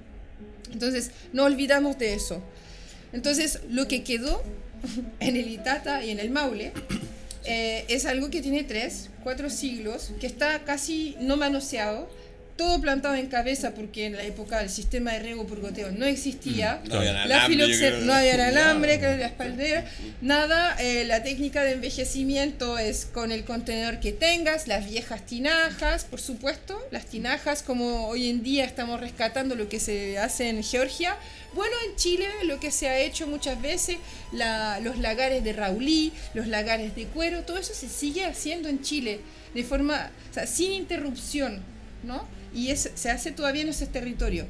[0.72, 2.40] Entonces, no olvidamos de eso.
[3.12, 4.44] Entonces, lo que quedó
[5.18, 6.72] en el Itata y en el Maule
[7.44, 12.08] eh, es algo que tiene tres, cuatro siglos, que está casi no manoseado,
[12.58, 16.04] todo plantado en cabeza porque en la época el sistema de riego por goteo no
[16.04, 16.82] existía.
[16.88, 19.84] No había La alambre, no había alambre, la espaldera,
[20.20, 20.76] nada.
[20.80, 26.20] eh, la técnica de envejecimiento es con el contenedor que tengas, las viejas tinajas, por
[26.20, 31.16] supuesto, las tinajas como hoy en día estamos rescatando lo que se hace en Georgia.
[31.54, 33.96] Bueno, en Chile lo que se ha hecho muchas veces,
[34.32, 38.82] la- los lagares de Raulí, los lagares de cuero, todo eso se sigue haciendo en
[38.82, 39.20] Chile
[39.54, 41.62] de forma, o sea, sin interrupción,
[42.02, 42.26] ¿no?
[42.54, 44.46] Y es- se hace todavía en esos territorios.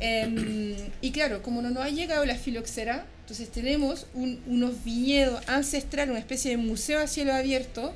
[0.00, 5.40] Em, y claro, como no nos ha llegado la filoxera, entonces tenemos un- unos viñedos
[5.48, 7.94] ancestrales, una especie de museo a cielo abierto,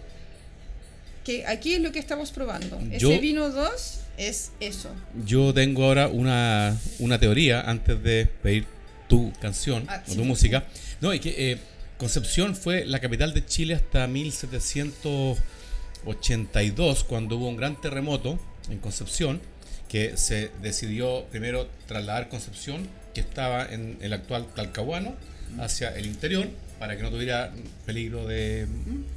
[1.24, 2.80] que aquí es lo que estamos probando.
[2.98, 4.88] Yo- Ese vino 2 es eso.
[5.26, 8.66] Yo tengo ahora una, una teoría antes de pedir
[9.08, 10.16] tu canción Ah, o sí.
[10.16, 10.64] tu música.
[11.02, 11.58] No, es que eh,
[11.98, 18.38] Concepción fue la capital de Chile hasta 1782, cuando hubo un gran terremoto
[18.70, 19.40] en Concepción,
[19.88, 25.14] que se decidió primero trasladar Concepción, que estaba en el actual Talcahuano,
[25.58, 26.48] hacia el interior,
[26.78, 27.52] para que no tuviera
[27.84, 28.66] peligro de,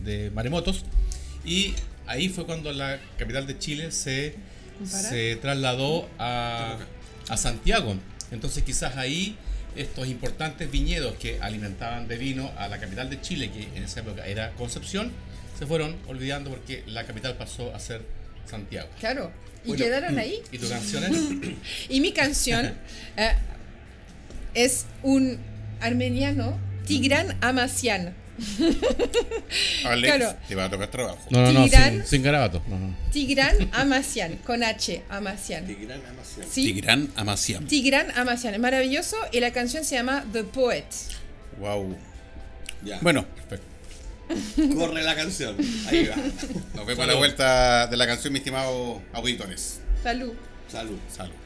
[0.03, 0.83] de maremotos.
[1.45, 1.75] Y
[2.07, 4.35] ahí fue cuando la capital de Chile se,
[4.85, 6.77] se trasladó a,
[7.29, 7.95] a Santiago.
[8.31, 9.37] Entonces quizás ahí
[9.75, 14.01] estos importantes viñedos que alimentaban de vino a la capital de Chile, que en esa
[14.01, 15.11] época era Concepción,
[15.57, 18.01] se fueron olvidando porque la capital pasó a ser
[18.45, 18.89] Santiago.
[18.99, 19.31] Claro.
[19.63, 20.41] Y Bueno, quedaron ahí.
[20.51, 21.55] ¿Y tu canción es?
[21.89, 22.73] Y mi canción
[23.17, 23.33] eh,
[24.53, 25.37] es un
[25.79, 28.13] armeniano, Tigran Amazian.
[29.85, 30.35] Alex, Claro.
[30.47, 31.19] te va a tocar trabajo.
[31.29, 31.93] No, no, no, Tigran.
[31.99, 32.61] sin, sin garabato.
[32.67, 32.95] No, no.
[33.11, 35.65] Tigran Amazian, con H, Amazian.
[35.65, 36.47] Tigran Amazian.
[36.49, 37.65] Sí, Tigran Amaciam.
[37.67, 39.17] Tigran Amazian, es maravilloso.
[39.31, 40.85] Y la canción se llama The Poet.
[41.59, 41.95] Wow.
[42.83, 42.99] Ya.
[43.01, 43.25] Bueno,
[44.75, 45.55] corre la canción.
[45.87, 46.15] Ahí va.
[46.75, 49.81] nos vemos a la vuelta de la canción, mis estimados auditores.
[50.01, 50.33] Salud.
[50.71, 50.97] Salud.
[51.09, 51.42] Salud.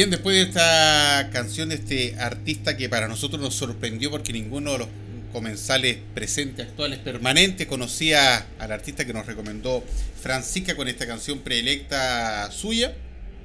[0.00, 4.72] Bien, después de esta canción de este artista que para nosotros nos sorprendió porque ninguno
[4.72, 4.88] de los
[5.30, 9.84] comensales presentes, actuales, permanentes conocía al artista que nos recomendó
[10.22, 12.94] Francisca con esta canción preelecta suya.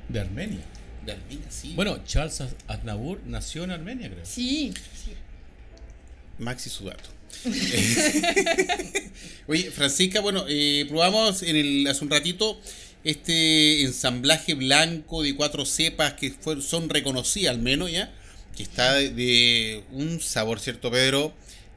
[0.08, 0.62] De Armenia.
[1.06, 1.74] De Armenia, sí.
[1.76, 4.26] Bueno, Charles Aznavour nació en Armenia, creo.
[4.26, 5.12] Sí, sí.
[6.40, 7.10] Maxi Sudato.
[9.48, 12.58] Oye, Francisca, bueno, eh, probamos en el, hace un ratito
[13.06, 18.12] este ensamblaje blanco de cuatro cepas que son reconocidas al menos ya,
[18.58, 21.32] que está de, un sabor, ¿cierto Pedro?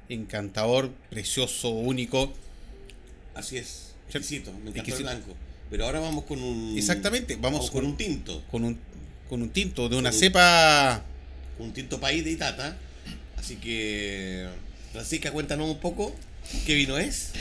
[0.08, 2.32] Encantador, precioso, único.
[3.34, 5.36] Así es, exquisito, me encanta el blanco.
[5.70, 6.78] Pero ahora vamos con un...
[6.78, 8.42] Exactamente, vamos, con, un tinto.
[8.50, 8.78] Con un,
[9.28, 11.04] con un tinto de una cepa...
[11.58, 12.78] Un tinto país de Itata.
[13.36, 14.48] Así que,
[14.92, 16.16] Francisca, cuéntanos un poco
[16.64, 17.32] qué vino es,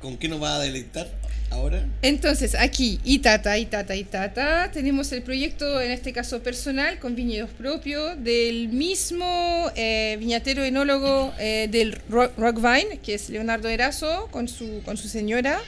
[0.00, 1.08] con qué nos va a deleitar
[1.50, 1.86] ahora?
[2.02, 8.22] Entonces, aquí, Itata, Itata, Itata, tenemos el proyecto, en este caso personal, con viñedos propios,
[8.22, 14.80] del mismo eh, viñatero enólogo eh, del Rock, Rockvine, que es Leonardo Erazo, con su,
[14.84, 15.60] con su señora.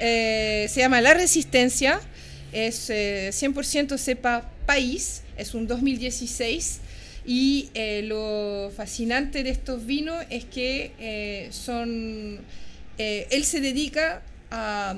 [0.00, 2.00] Eh, se llama La Resistencia,
[2.52, 6.80] es 100% cepa país, es un 2016.
[7.30, 7.68] Y
[8.04, 12.40] lo fascinante de estos vinos es que son,
[12.96, 14.96] él se dedica a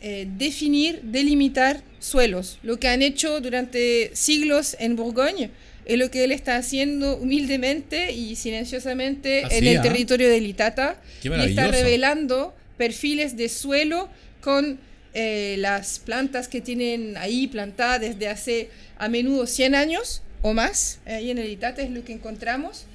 [0.00, 5.50] eh, definir, delimitar suelos, lo que han hecho durante siglos en Borgoña
[5.84, 9.82] es lo que él está haciendo humildemente y silenciosamente en el ¿ah?
[9.82, 14.08] territorio de Litata y está revelando perfiles de suelo
[14.40, 14.78] con
[15.14, 21.00] eh, las plantas que tienen ahí plantadas desde hace a menudo 100 años o más,
[21.06, 22.86] ahí en el Litata es lo que encontramos.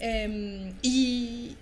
[0.00, 1.56] Em, y,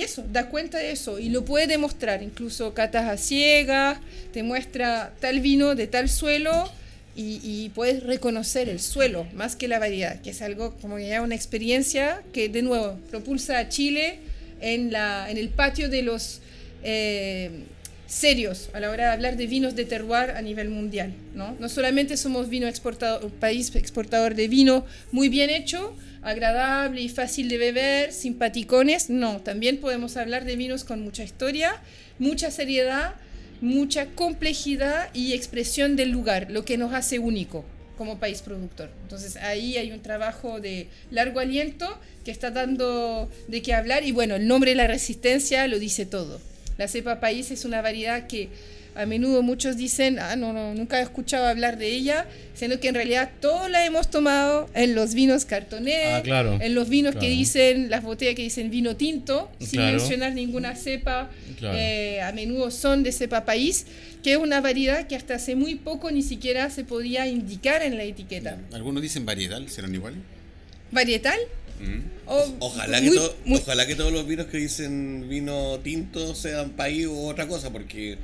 [0.00, 3.98] eso, da cuenta de eso y lo puede demostrar, incluso catas a ciegas,
[4.32, 6.70] te muestra tal vino de tal suelo
[7.16, 11.34] y, puedes reconocer el suelo más que la variedad, que es algo como ya una
[11.34, 14.18] experiencia que de nuevo propulsa a Chile
[14.60, 16.40] en, la, en el patio de los
[16.82, 17.50] eh,
[18.06, 21.14] serios a la hora de hablar de vinos de terroir a nivel mundial.
[21.34, 27.08] No, no solamente somos vino exportador, país exportador de vino muy bien hecho, agradable y
[27.08, 29.10] fácil de beber, simpaticones.
[29.10, 31.80] No, también podemos hablar de vinos con mucha historia,
[32.18, 33.14] mucha seriedad,
[33.60, 37.64] mucha complejidad y expresión del lugar, lo que nos hace único
[37.96, 38.90] como país productor.
[39.02, 44.12] Entonces ahí hay un trabajo de largo aliento que está dando de qué hablar y
[44.12, 46.40] bueno, el nombre de la resistencia lo dice todo.
[46.76, 48.48] La cepa país es una variedad que
[48.94, 52.88] a menudo muchos dicen, ah, no, no, nunca he escuchado hablar de ella, siendo que
[52.88, 57.28] en realidad todos la hemos tomado en los vinos cartoné, ah, en los vinos que
[57.28, 61.30] dicen, las botellas que dicen vino tinto, sin mencionar ninguna cepa,
[61.62, 63.86] eh, a menudo son de cepa país,
[64.22, 67.96] que es una variedad que hasta hace muy poco ni siquiera se podía indicar en
[67.96, 68.58] la etiqueta.
[68.72, 70.14] Algunos dicen varietal, ¿serán igual?
[70.92, 71.38] ¿Varietal?
[71.80, 72.02] Mm.
[72.60, 73.10] ojalá, que
[73.50, 78.16] ojalá que todos los vinos que dicen vino tinto sean país u otra cosa, porque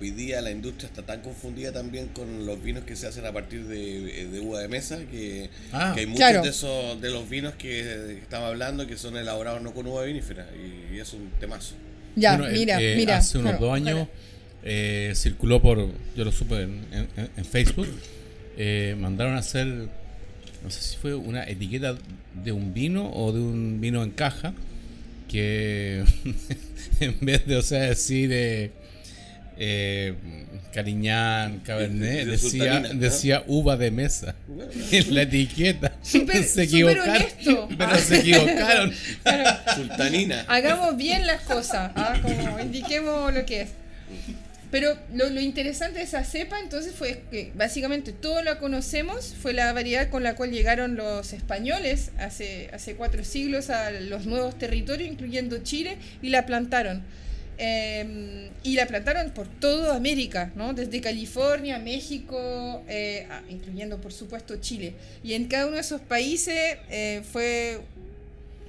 [0.00, 3.32] hoy día la industria está tan confundida también con los vinos que se hacen a
[3.32, 5.94] partir de, de uva de mesa que, ah.
[5.96, 9.86] hay muchos de esos de los vinos que estamos hablando que son elaborados no con
[9.86, 11.74] uva vinífera y, es un temazo.
[12.16, 13.18] Ya, mira, eh, mira.
[13.18, 14.08] Hace unos dos años
[14.64, 15.78] eh, circuló por,
[16.16, 16.84] yo lo supe en,
[17.36, 17.86] en, Facebook,
[18.56, 21.96] eh, mandaron a hacer, no sé si fue una etiqueta
[22.42, 24.52] de un vino o de un vino en caja
[25.28, 26.04] que
[27.00, 28.32] en vez de, o sea, decir
[29.58, 30.14] eh,
[30.72, 34.36] Cariñán, Cabernet, decía, decía uva de mesa
[34.92, 35.96] en la etiqueta.
[36.02, 37.26] se equivocaron.
[37.76, 38.92] Pero se equivocaron.
[39.74, 40.44] Sultanina.
[40.46, 42.14] Hagamos bien las cosas, ¿ah?
[42.22, 43.68] como indiquemos lo que es.
[44.70, 49.54] Pero lo, lo, interesante de esa cepa entonces fue que básicamente todo lo conocemos, fue
[49.54, 54.58] la variedad con la cual llegaron los españoles hace, hace cuatro siglos a los nuevos
[54.58, 57.02] territorios, incluyendo Chile, y la plantaron.
[57.60, 60.74] Em, y la plantaron por toda América, ¿no?
[60.74, 64.94] desde California, México, eh, ah, incluyendo por supuesto Chile.
[65.24, 67.80] Y en cada uno de esos países eh, fue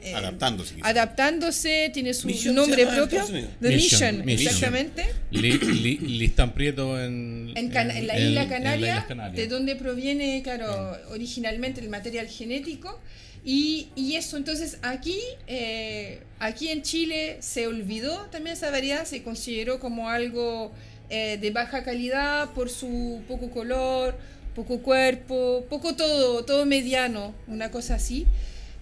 [0.01, 0.75] eh, adaptándose.
[0.81, 3.25] Adaptándose, tiene su nombre propio.
[3.61, 5.05] The Mission, exactamente.
[5.29, 12.99] Listan Prieto en, en, la isla Canaria, de donde proviene, claro, originalmente el material genético.
[13.43, 19.23] Y, y eso, entonces aquí, eh, aquí en Chile se olvidó también esa variedad, se
[19.23, 20.71] consideró como algo
[21.09, 24.15] eh, de baja calidad por su poco color,
[24.55, 28.27] poco cuerpo, poco todo, todo mediano, una cosa así.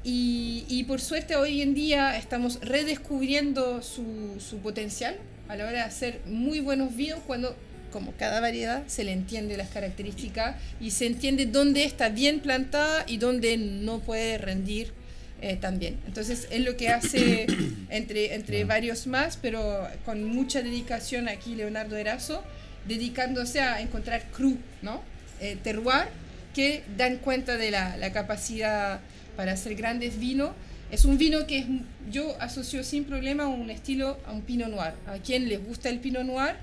[0.04, 5.74] Y, y por suerte hoy en día estamos redescubriendo su, su potencial a la hora
[5.74, 7.56] de hacer muy buenos vinos cuando
[7.98, 13.04] como cada variedad, se le entiende las características y se entiende dónde está bien plantada
[13.08, 14.94] y dónde no puede rendir
[15.42, 15.98] eh, también.
[16.06, 17.48] Entonces es lo que hace
[17.90, 22.44] entre, entre varios más, pero con mucha dedicación aquí Leonardo Erazo,
[22.88, 25.02] dedicándose a encontrar cru, ¿no?
[25.42, 26.06] Eh, terroir,
[26.54, 29.00] que dan cuenta de la, la capacidad
[29.36, 30.52] para hacer grandes vinos
[30.90, 31.66] es un vino que
[32.10, 34.94] yo asocio sin problema a un estilo, a un Pinot Noir.
[35.06, 36.56] A quien les gusta el Pinot Noir,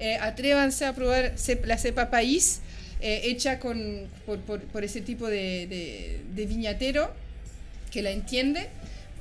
[0.00, 1.34] eh, atrévanse a probar
[1.64, 2.60] la cepa país,
[3.02, 4.08] eh, hecha con,
[4.46, 7.12] por, ese tipo de, viñatero
[7.90, 8.68] que la entiende.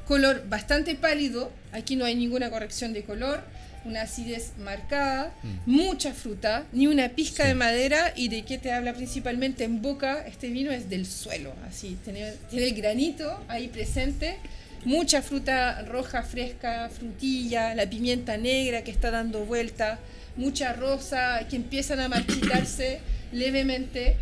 [0.07, 3.43] Color bastante pálido, aquí no hay ninguna corrección de color,
[3.83, 5.69] una acidez marcada, mm.
[5.69, 10.25] mucha fruta, ni una pizca de madera y de qué te habla principalmente en boca,
[10.25, 14.37] este vino es del suelo, así, tiene, tiene el granito ahí presente,
[14.85, 19.99] mucha fruta roja fresca, frutilla, la pimienta negra que está dando vuelta,
[20.35, 22.99] mucha rosa que empiezan a marchitarse
[23.31, 24.17] levemente.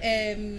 [0.00, 0.58] Em,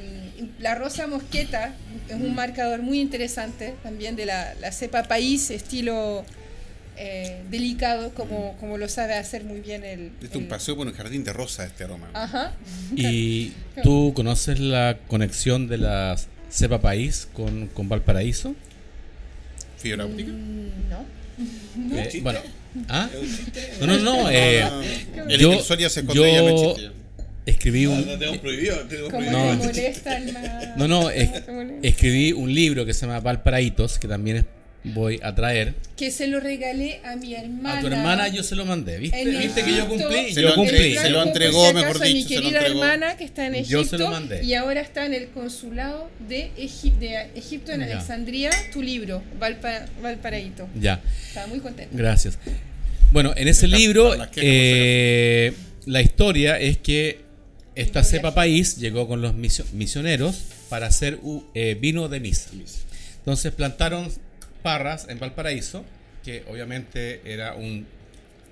[0.59, 1.75] la rosa mosqueta
[2.09, 6.25] es un marcador muy interesante también de la, la cepa país, estilo
[6.97, 10.11] eh, delicado como, como lo sabe hacer muy bien el...
[10.21, 12.09] Este es un paseo por un jardín de rosa este aroma.
[12.13, 12.53] Ajá.
[12.95, 13.51] ¿Y
[13.83, 16.15] tú conoces la conexión de la
[16.49, 18.55] cepa país con, con Valparaíso?
[19.77, 20.31] ¿Fibra óptica?
[20.31, 21.97] Mm, no.
[21.97, 22.39] Eh, bueno,
[22.89, 23.09] ¿ah?
[23.79, 24.29] No, no, no.
[24.29, 24.63] Eh,
[25.29, 26.75] el yo, se yo
[27.45, 28.05] escribí un.
[28.05, 28.77] No, no, prohibido,
[30.77, 34.45] no, no, no, escribí un libro que se llama Valparaítos, que también es
[34.93, 35.73] voy a traer.
[35.97, 37.79] Que se lo regalé a mi hermana.
[37.79, 39.25] A tu hermana yo se lo mandé, ¿viste?
[39.25, 40.33] ¿Viste que yo cumplí?
[40.33, 40.95] Se yo lo, cumplí.
[40.95, 42.03] Se lo entregó, mejor dicho.
[42.03, 43.71] A mi querida hermana que está en Egipto.
[43.71, 44.43] Yo se lo mandé.
[44.43, 46.51] Y ahora está en el consulado de,
[46.99, 50.67] de Egipto en Alejandría, tu libro, Valpa, Valparaíto.
[50.79, 51.01] Ya.
[51.27, 51.95] Estaba muy contento.
[51.97, 52.37] Gracias.
[53.11, 55.53] Bueno, en ese libro, eh,
[55.85, 57.25] la historia es que
[57.75, 60.35] esta cepa país llegó con los misioneros
[60.69, 61.19] para hacer
[61.53, 62.49] eh, vino de misa.
[63.19, 64.11] Entonces plantaron
[64.65, 65.85] Parras, en Valparaíso,
[66.23, 67.85] que obviamente era un,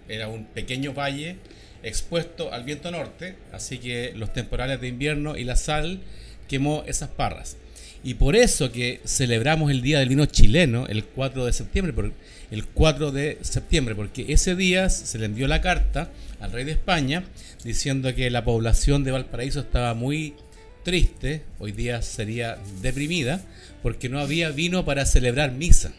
[0.08, 1.38] era un pequeño valle
[1.82, 6.02] expuesto al viento norte, así que los temporales de invierno y la sal
[6.48, 7.58] quemó esas parras.
[8.04, 12.12] Y por eso que celebramos el Día del Vino chileno el 4 de septiembre,
[12.52, 16.74] el 4 de septiembre, porque ese día se le envió la carta al rey de
[16.74, 17.24] España
[17.64, 20.36] diciendo que la población de Valparaíso estaba muy
[20.84, 23.42] triste, hoy día sería deprimida,
[23.82, 25.92] porque no había vino para celebrar misa.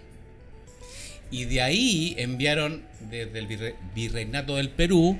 [1.30, 5.18] Y de ahí enviaron desde el virreinato del Perú,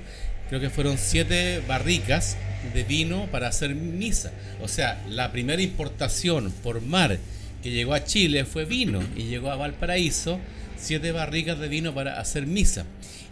[0.49, 2.37] creo que fueron siete barricas
[2.73, 4.31] de vino para hacer misa.
[4.61, 7.17] O sea, la primera importación por mar
[7.61, 10.39] que llegó a Chile fue vino y llegó a Valparaíso
[10.77, 12.85] siete barricas de vino para hacer misa.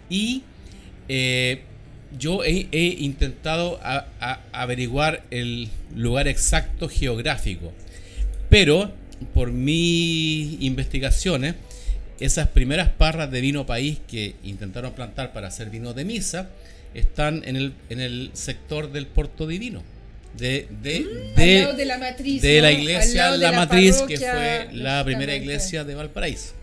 [0.09, 0.43] Y
[1.07, 1.61] eh,
[2.17, 2.67] yo he,
[2.99, 3.79] intentado
[4.51, 7.73] averiguar el lugar exacto geográfico,
[8.49, 8.91] pero
[9.33, 11.55] por mis investigaciones
[12.25, 16.49] esas primeras parras de vino país que intentaron plantar para hacer vino de misa
[16.93, 19.83] están en el, en el sector del Puerto Divino.
[20.37, 25.03] De, de, mm, de, de, la matriz, de la iglesia La, Matriz, que fue la
[25.03, 26.53] primera iglesia de Valparaíso.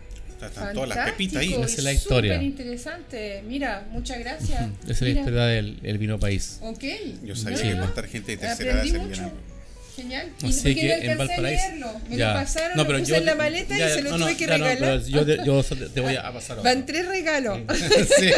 [0.41, 1.53] Están todas las pepitas ahí.
[1.53, 2.33] Esa es la historia.
[2.33, 3.43] Súper interesante.
[3.47, 4.61] Mira, muchas gracias.
[4.83, 6.57] Esa es la historia del el vino país.
[6.61, 6.83] Ok.
[7.23, 9.31] Yo sabía que contar gente de tercera edad.
[9.95, 10.31] Genial.
[10.41, 11.63] Y Así que en Valparaíso.
[12.09, 14.37] Me lo pasaron, no, pero lo puse yo, en la maleta y se lo tuve
[14.37, 14.79] que regalar.
[14.79, 15.63] No, pero yo, yo,
[15.93, 16.73] te voy a pasar ahora.
[16.73, 17.59] Van tres regalos.
[18.17, 18.31] Sí.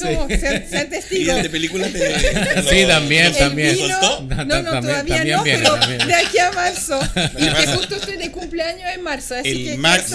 [0.00, 0.28] ¿Cómo?
[0.38, 0.38] Sí.
[0.38, 1.38] Sean, testigos.
[1.38, 3.74] ¿Y de películas te, Sí, también, también.
[3.74, 6.06] Vino, no, no, todavía también no, viene, pero también.
[6.06, 7.00] de aquí a marzo.
[7.38, 9.34] Y que justo estoy de cumpleaños en marzo.
[9.34, 10.12] Así el que Max,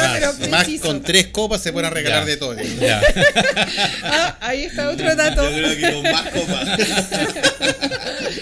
[0.50, 2.56] Max con tres copas se pueden regalar de todo.
[2.80, 3.02] Ya.
[4.04, 5.50] ah, ahí está otro dato.
[5.50, 6.70] Yo creo que con más copas.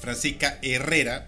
[0.00, 1.26] Francisca Herrera,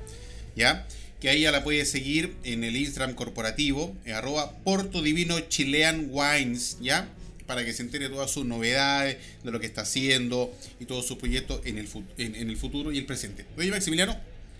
[0.55, 0.87] ¿ya?
[1.20, 6.79] Que ahí ya la puede seguir en el Instagram corporativo, arroba Porto Divino Chilean Wines,
[6.81, 7.09] ¿ya?
[7.49, 11.16] para que se entere todas sus novedades, de lo que está haciendo y todos sus
[11.16, 11.89] proyectos en el,
[12.19, 13.47] en, el futuro y el presente.
[13.57, 14.15] Oye, Maximiliano.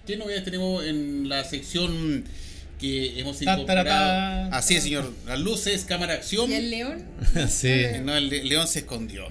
[0.09, 2.25] ¿Qué novedades tenemos en la sección
[2.81, 4.51] que hemos incorporado?
[4.55, 5.13] Así es, señor.
[5.27, 6.51] Las luces, cámara, acción.
[6.51, 7.05] ¿Y el león?
[7.51, 7.83] sí.
[8.03, 9.29] No, el león se escondió.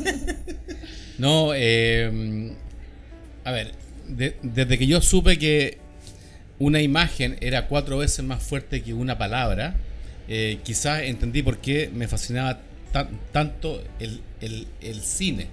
[1.18, 2.52] no, eh,
[3.44, 3.72] a ver,
[4.08, 5.78] desde que yo supe que
[6.58, 9.76] una imagen era cuatro veces más fuerte que una palabra,
[10.26, 12.60] eh, quizás entendí por qué me fascinaba
[13.30, 14.20] tanto el,
[15.00, 15.46] cine.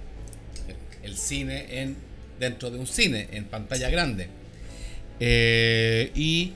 [1.04, 2.07] El cine en,
[2.38, 4.28] dentro de un cine, en pantalla grande.
[5.20, 6.52] Eh, y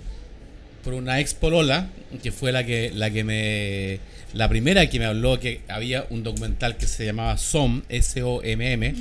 [0.84, 1.88] por una ex polola,
[2.22, 4.00] que fue la que, la que me.
[4.34, 8.94] La primera que me habló que había un documental que se llamaba SOM, S-O-M-M,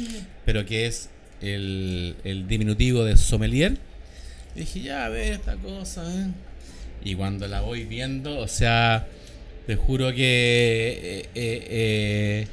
[0.45, 1.09] pero que es
[1.41, 3.77] el, el diminutivo de sommelier.
[4.55, 6.03] dije, ya, a ver esta cosa.
[6.13, 6.27] ¿eh?
[7.03, 9.07] Y cuando la voy viendo, o sea,
[9.67, 11.29] te juro que...
[11.33, 12.47] Eh, eh,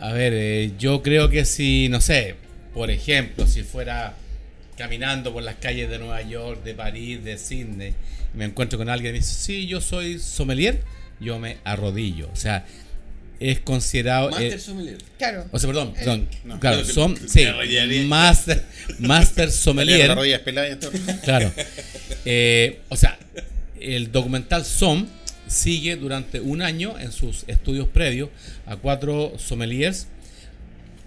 [0.00, 2.34] a ver, yo creo que si, no sé,
[2.74, 4.14] por ejemplo, si fuera
[4.76, 7.94] caminando por las calles de Nueva York, de París, de Sydney,
[8.34, 10.82] me encuentro con alguien y me dice, sí, yo soy sommelier,
[11.20, 12.30] yo me arrodillo.
[12.32, 12.64] O sea,
[13.40, 14.30] es considerado.
[14.30, 14.98] Master eh, Sommelier.
[15.18, 15.46] Claro.
[15.50, 16.28] O sea, perdón, perdón.
[16.60, 17.16] claro, son.
[17.28, 17.46] Sí,
[18.06, 18.64] Master,
[19.00, 20.10] master Sommelier.
[21.24, 21.52] claro.
[22.24, 23.18] Eh, o sea,
[23.80, 25.06] el documental SOM
[25.46, 28.28] sigue durante un año en sus estudios previos
[28.66, 30.06] a cuatro sommeliers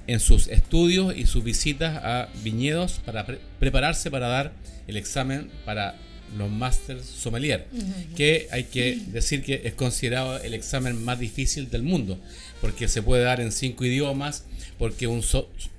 [0.07, 3.25] en sus estudios y sus visitas a viñedos para
[3.59, 4.53] prepararse para dar
[4.88, 5.95] el examen para
[6.38, 7.67] los Master Sommelier,
[8.15, 12.19] que hay que decir que es considerado el examen más difícil del mundo,
[12.59, 14.45] porque se puede dar en cinco idiomas,
[14.80, 15.23] porque un,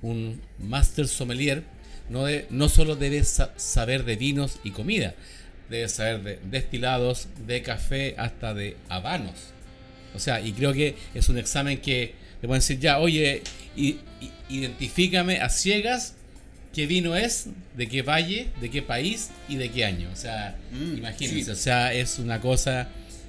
[0.02, 1.64] un Master Sommelier
[2.08, 5.14] no, de, no solo debe saber de vinos y comida,
[5.70, 9.34] debe saber de destilados, de café, hasta de habanos.
[10.14, 13.42] O sea, y creo que es un examen que te pueden decir ya, oye,
[14.48, 16.14] identifícame a ciegas
[16.74, 17.46] qué vino es,
[17.76, 20.10] de qué valle, de qué país y de qué año.
[20.12, 22.88] O sea, mm, imagínense, o sea, es una cosa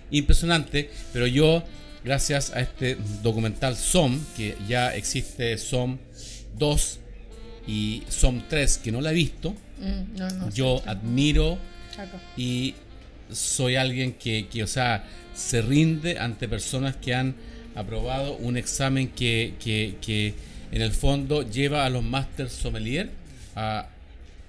[0.09, 1.63] impresionante, pero yo,
[2.03, 5.97] gracias a este documental SOM, que ya existe SOM
[6.57, 6.99] 2
[7.67, 11.57] y SOM 3, que no la he visto, mm, yo admiro
[12.35, 12.73] y
[13.31, 15.05] soy alguien que, que, o sea,
[15.35, 17.35] se rinde ante personas que han
[17.75, 20.33] aprobado un examen que, que, que
[20.71, 23.09] en el fondo lleva a los Masters Sommelier
[23.55, 23.87] a,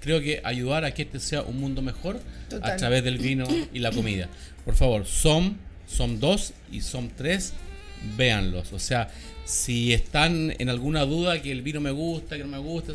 [0.00, 2.20] creo que ayudar a que este sea un mundo mejor
[2.62, 4.28] a través del vino y la comida.
[4.64, 7.52] Por favor, son, son dos y son tres,
[8.16, 8.72] véanlos.
[8.72, 9.08] O sea,
[9.44, 12.92] si están en alguna duda que el vino me gusta, que no me gusta,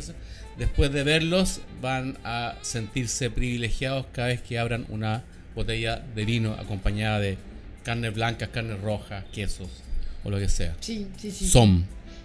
[0.58, 5.22] después de verlos van a sentirse privilegiados cada vez que abran una
[5.54, 7.36] botella de vino acompañada de
[7.84, 9.82] carnes blancas, carnes rojas, quesos
[10.24, 10.74] o lo que sea.
[10.80, 11.48] Sí, sí, sí.
[11.48, 11.84] Son.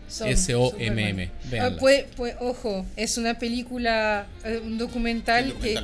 [0.09, 1.29] S-O-M-M.
[1.59, 5.77] Ah, pues, pues, ojo, es una película, eh, un documental, que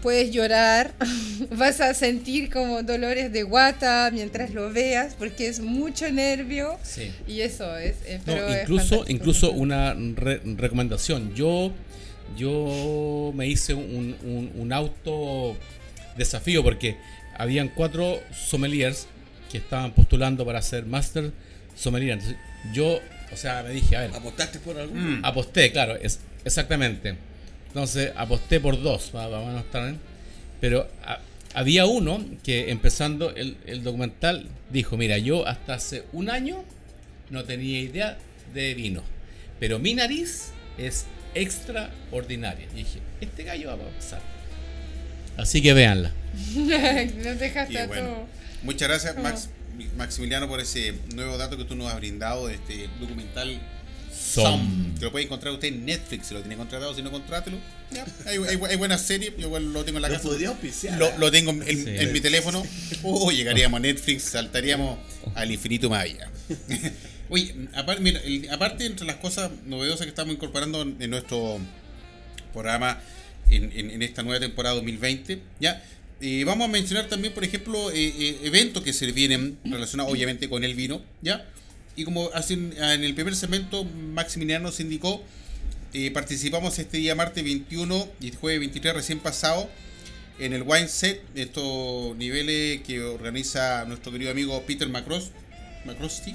[0.00, 0.94] puedes llorar,
[1.50, 6.78] vas a sentir como dolores de guata mientras lo veas, porque es mucho nervio.
[7.26, 7.96] Y eso es.
[8.62, 9.94] incluso, incluso una
[10.56, 11.34] recomendación.
[11.34, 11.72] Yo,
[12.36, 15.56] yo me hice un, un auto
[16.16, 16.96] desafío porque
[17.36, 19.06] habían cuatro sommeliers
[19.50, 21.32] que estaban postulando para ser Master
[21.76, 22.18] Sommelier.
[22.72, 23.00] yo,
[23.32, 24.10] o sea, me dije, a ver.
[24.14, 24.94] ¿Apostaste por algo?
[24.94, 25.24] Mm.
[25.24, 27.16] Aposté, claro, es, exactamente.
[27.68, 29.94] Entonces, aposté por dos, vamos a estar,
[30.60, 30.88] Pero
[31.54, 36.64] había uno que empezando el, el, documental dijo, mira, yo hasta hace un año
[37.30, 38.18] no tenía idea
[38.54, 39.02] de vino,
[39.60, 42.66] pero mi nariz es extraordinaria.
[42.72, 44.20] Y dije, este gallo va a pasar.
[45.36, 46.12] Así que véanla.
[46.54, 48.37] no dejaste todo.
[48.62, 49.48] Muchas gracias, Max.
[49.96, 53.60] Maximiliano, por ese nuevo dato que tú nos has brindado de este documental
[54.12, 54.94] Som.
[54.98, 57.58] Que lo puede encontrar usted en Netflix, si lo tiene contratado, si no, contrátelo.
[58.26, 60.28] hay, hay, buenas series, yo igual lo tengo en la casa.
[60.98, 62.64] Lo, lo, tengo en, mi teléfono.
[63.02, 64.98] Oh, llegaríamos a Netflix, saltaríamos
[65.34, 66.30] al infinito más allá.
[67.30, 71.58] Oye, aparte, aparte, entre las cosas novedosas que estamos incorporando en nuestro
[72.52, 73.00] programa
[73.50, 75.82] en, en esta nueva temporada 2020, ya
[76.20, 80.48] eh, vamos a mencionar también, por ejemplo, eh, eh, eventos que se vienen relacionados obviamente
[80.48, 81.46] con el vino, ¿ya?
[81.94, 85.22] Y como hacen en el primer segmento, Maximiliano nos indicó,
[86.12, 89.68] participamos este día martes 21 y jueves 23 recién pasado
[90.38, 95.32] en el Wine Set, estos niveles que organiza nuestro querido amigo Peter Macross,
[95.84, 96.34] Macrosti.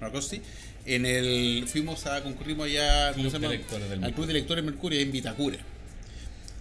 [0.00, 0.40] Macrosti.
[0.86, 5.58] En el, fuimos a, concurrimos allá al Club de Lectores Mercurio en Vitacura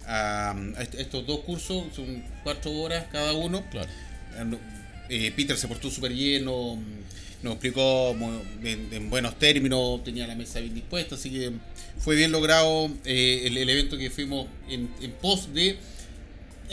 [0.10, 0.56] a,
[0.98, 3.64] estos dos cursos, son cuatro horas cada uno.
[3.70, 3.90] Claro.
[5.10, 6.80] eh, Peter se portó súper bien, nos,
[7.44, 8.16] explicó
[8.64, 11.52] en, buenos términos, tenía la mesa bien dispuesta, así que
[12.00, 14.90] fue bien logrado eh, el, evento que fuimos en,
[15.22, 15.78] pos de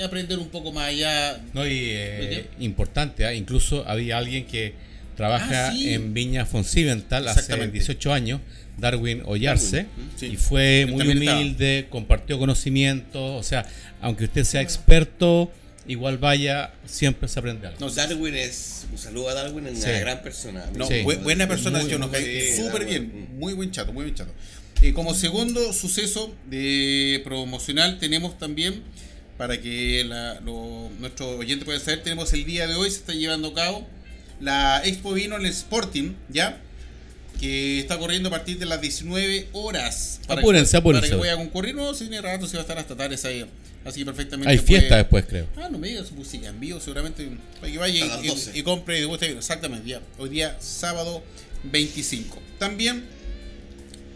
[0.02, 1.40] aprender un poco más allá.
[1.52, 4.74] No, y eh, importante, incluso había alguien que
[5.14, 8.40] trabaja ah, en Viña Foncidental hace 18 años,
[8.78, 9.86] Darwin Ollarse,
[10.20, 13.66] y fue muy humilde, compartió conocimientos, o sea,
[14.00, 15.50] aunque usted sea experto
[15.88, 17.78] igual vaya, siempre se aprende algo.
[17.80, 20.64] No, Darwin es, un saludo a Darwin, es una gran persona.
[20.74, 20.88] No,
[21.22, 24.32] buena persona, yo nos cae súper bien, muy buen chato, muy buen chato.
[24.82, 28.82] Eh, como segundo suceso de promocional tenemos también,
[29.38, 33.12] para que la, lo, nuestros oyentes puedan saber, tenemos el día de hoy, se está
[33.14, 33.86] llevando a cabo
[34.40, 36.60] la Expo Vino en el Sporting, ¿ya?
[37.38, 40.20] Que está corriendo a partir de las 19 horas.
[40.26, 41.10] Para apúrense, que, apúrense.
[41.10, 43.46] Para que a concurrir, no, si ni rato, se va a estar hasta tarde ahí.
[43.84, 44.50] Así que perfectamente.
[44.50, 45.46] Hay fiesta después, creo.
[45.56, 47.28] Ah, no me digas música en vivo, seguramente.
[47.60, 48.04] Para que vaya
[48.54, 49.30] y, compre y guste.
[49.30, 50.00] Exactamente, ya.
[50.18, 51.22] Hoy día, sábado
[51.64, 52.42] 25.
[52.58, 53.04] También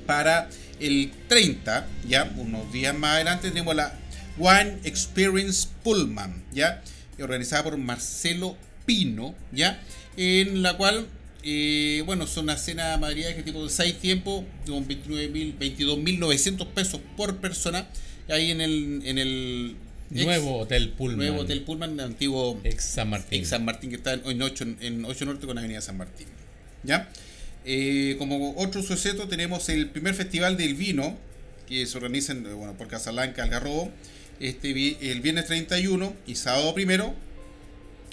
[0.07, 0.49] para
[0.81, 3.95] el 30, ya, unos días más adelante, tenemos la
[4.39, 6.83] Wine Experience Pullman, ya,
[7.21, 8.57] organizada por Marcelo
[8.87, 9.81] Pino, ya,
[10.17, 11.07] en la cual
[11.43, 17.37] eh, bueno, son una cena de que tipo de 6 tiempos, con 22.900 pesos por
[17.39, 17.89] persona
[18.29, 19.77] ahí en el, en el
[20.11, 21.19] Nuevo Hotel Pullman.
[21.19, 23.39] Nuevo Hotel Pullman, antiguo ex San Martín.
[23.39, 26.27] Ex San Martín, que está en 8, en 8 Norte con Avenida San Martín.
[26.83, 27.09] ¿Ya?
[27.65, 31.17] Eh, como otro suceso tenemos el primer festival del vino,
[31.69, 33.91] que se organiza en, bueno, por Casablanca, Algarrobo,
[34.41, 34.71] este,
[35.11, 37.15] el viernes 31 y sábado primero,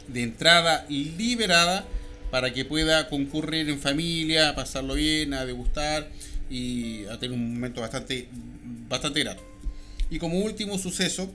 [0.08, 1.86] de entrada liberada
[2.32, 6.10] para que pueda concurrir en familia, a pasarlo bien, a degustar
[6.50, 8.28] y a tener un momento bastante,
[8.90, 9.44] bastante grato.
[10.10, 11.32] Y como último suceso,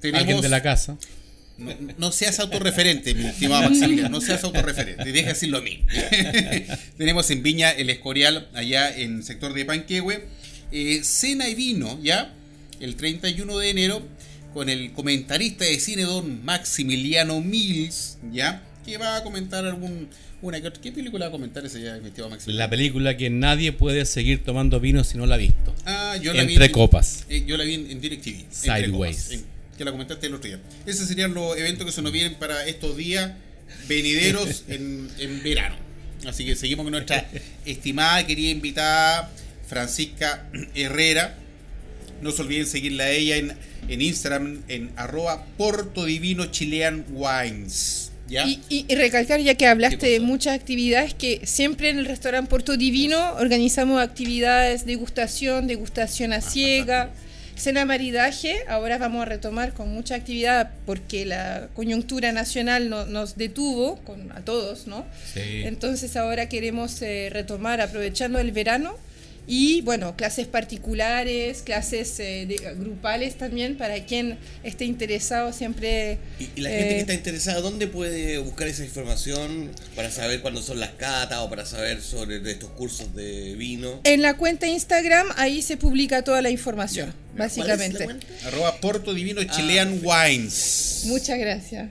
[0.00, 0.22] tenemos.
[0.22, 0.98] Alguien de la casa.
[1.96, 5.82] No, seas autorreferente, mi estimado Maximiliano, no seas autorreferente, deja decirlo a mí.
[6.98, 10.24] tenemos en Viña el Escorial, allá en el sector de Panquehue,
[10.70, 12.34] eh, cena y vino, ¿ya?
[12.78, 14.02] El 31 de enero,
[14.52, 18.62] con el comentarista de cine, don Maximiliano Mills, ¿ya?
[18.84, 20.08] Que va a comentar algún.
[20.42, 22.64] Una, ¿Qué película va a comentar ese ya, mi estimado Maximiliano?
[22.64, 25.74] La película que nadie puede seguir tomando vino si no la ha visto.
[25.86, 27.24] Ah, yo la Entre copas.
[27.30, 28.44] Eh, yo la vi en, DirecTV.
[28.50, 29.44] Sideways.
[29.78, 30.60] que la comentaste el otro día.
[30.84, 33.32] Esos serían los eventos que se nos vienen para estos días
[33.88, 35.08] venideros en,
[35.42, 35.76] verano.
[36.26, 37.26] Así que seguimos con nuestra
[37.64, 39.30] estimada y querida invitada
[39.66, 41.38] Francisca Herrera.
[42.20, 43.54] No se olviden seguirla a ella en,
[43.88, 46.04] en Instagram en arroba Porto
[48.26, 48.60] Chilean Wines.
[48.68, 53.34] Y, recalcar, ya que hablaste de muchas actividades, que siempre en el restaurante Puerto Divino
[53.34, 57.10] organizamos actividades de degustación, degustación a ah, ciega,
[57.56, 58.56] cena maridaje.
[58.68, 64.40] Ahora vamos a retomar con mucha actividad porque la coyuntura nacional nos detuvo con, a
[64.40, 65.06] todos, ¿no?
[65.34, 68.96] Entonces ahora queremos eh, retomar aprovechando el verano
[69.46, 72.48] y bueno, clases particulares, clases eh,
[72.78, 76.18] grupales también para quien esté interesado siempre.
[76.40, 80.62] ¿Y, la gente que eh, está interesada, dónde puede buscar esa información para saber cuándo
[80.62, 84.00] son las catas o para saber sobre estos cursos de vino?
[84.02, 88.04] En la cuenta Instagram, ahí se publica toda la información, básicamente.
[88.46, 91.04] Arroba Porto Divino ah, Chilean Wines.
[91.06, 91.88] Muchas gracias.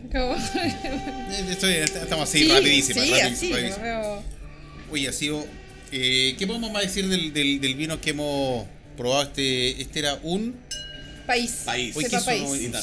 [1.64, 3.02] Eh, estamos así, rapidísimo.
[3.02, 3.54] Sí, así,
[4.92, 5.46] Oye, ha sido
[5.92, 8.66] eh, ¿Qué podemos más decir del, del, vino que hemos
[8.98, 9.24] probado?
[9.24, 10.56] Este, este era un
[11.26, 11.62] país.
[11.66, 11.96] país.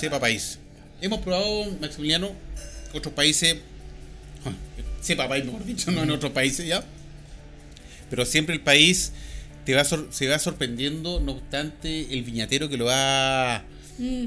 [0.00, 0.58] sepa, país.
[1.00, 2.32] Hemos probado, Maximiliano,
[2.92, 3.56] otros países.
[5.00, 6.84] Sepa país, mejor dicho, no en otros países ya.
[8.08, 9.12] Pero siempre el país
[9.64, 13.64] te va se va sorprendiendo, no obstante, el viñatero que lo va.
[13.98, 14.26] Mm.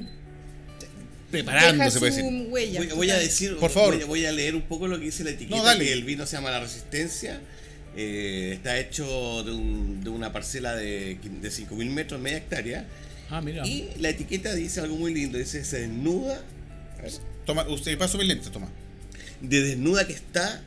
[1.31, 2.49] preparando, se puede decir.
[2.95, 5.77] voy, a decir, por favor, voy, a leer un poco lo que dice la etiqueta.
[5.77, 7.39] Que el vino se llama La Resistencia
[7.95, 12.85] eh, está hecho de, un, de, una parcela de, de 5.000 metros, media hectárea.
[13.29, 13.65] Ah, mira.
[13.65, 16.43] Y la etiqueta dice algo muy lindo, dice se desnuda.
[17.45, 18.69] Toma, usted paso bien lento, toma.
[19.41, 20.61] De desnuda que está,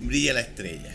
[0.00, 0.94] brilla la estrella.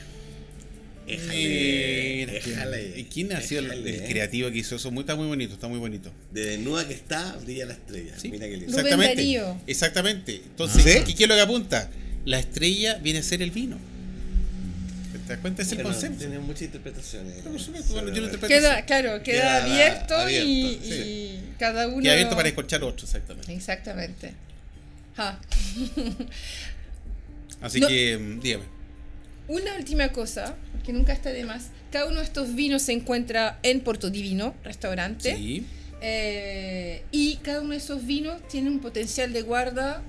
[1.07, 4.91] ¿Y quién ha sido el, creativo que hizo eso?
[4.91, 6.11] Muy, está muy bonito, está muy bonito.
[6.31, 8.13] De desnuda que está, brilla la estrella.
[8.23, 8.77] Mira qué lindo.
[8.77, 9.55] Exactamente.
[9.65, 10.35] Exactamente.
[10.35, 11.89] Entonces, ¿qué es lo que apunta?
[12.25, 13.79] La estrella viene a ser el vino.
[15.29, 15.61] ¿Te das cuenta?
[15.61, 16.17] Es el concepto.
[16.17, 17.35] Tiene muchas interpretaciones.
[18.47, 22.01] queda, claro, queda, abierto, y, cada uno.
[22.01, 23.53] Queda abierto para escuchar otro, exactamente.
[23.53, 24.33] Exactamente.
[27.61, 28.63] Así que, mm, dígame.
[29.47, 31.67] Una última cosa, que nunca está de más.
[31.91, 35.35] Cada uno de estos vinos se encuentra en Puerto Divino, restaurante.
[35.35, 35.63] Sí.
[36.01, 40.01] Eh, y cada uno de esos vinos tiene un potencial de guarda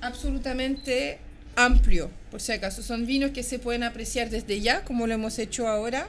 [0.00, 1.18] absolutamente
[1.56, 2.82] amplio, por si acaso.
[2.82, 6.08] Son vinos que se pueden apreciar desde ya, como lo hemos hecho ahora.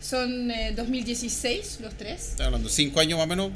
[0.00, 2.30] Son 2016 los tres.
[2.30, 3.50] Está hablando cinco años más o menos,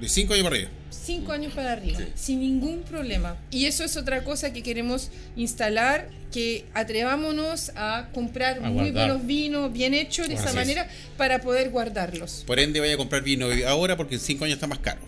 [0.00, 0.70] de cinco años para arriba.
[0.90, 3.36] Cinco años para arriba, sin ningún problema.
[3.50, 9.72] Y eso es otra cosa que queremos instalar, que atrevámonos a comprar muy buenos vinos,
[9.72, 12.44] bien hechos de esa manera, para poder guardarlos.
[12.46, 15.00] Por ende, vaya a comprar vino ahora porque en cinco años está más caro.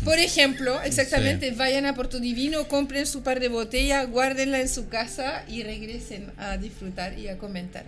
[0.04, 4.88] Por ejemplo, exactamente, vayan a Puerto Divino, compren su par de botellas, guárdenla en su
[4.88, 7.84] casa y regresen a disfrutar y a comentar.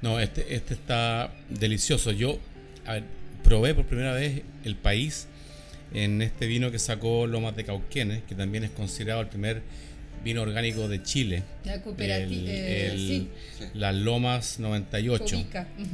[0.00, 2.10] No, este, este está delicioso.
[2.10, 2.38] Yo
[3.44, 5.26] probé por primera vez el país
[5.94, 9.62] en este vino que sacó Lomas de Cauquenes, que también es considerado el primer
[10.24, 11.42] vino orgánico de Chile.
[11.64, 12.42] La cooperativa.
[12.46, 13.26] Eh,
[13.74, 15.44] las Lomas 98.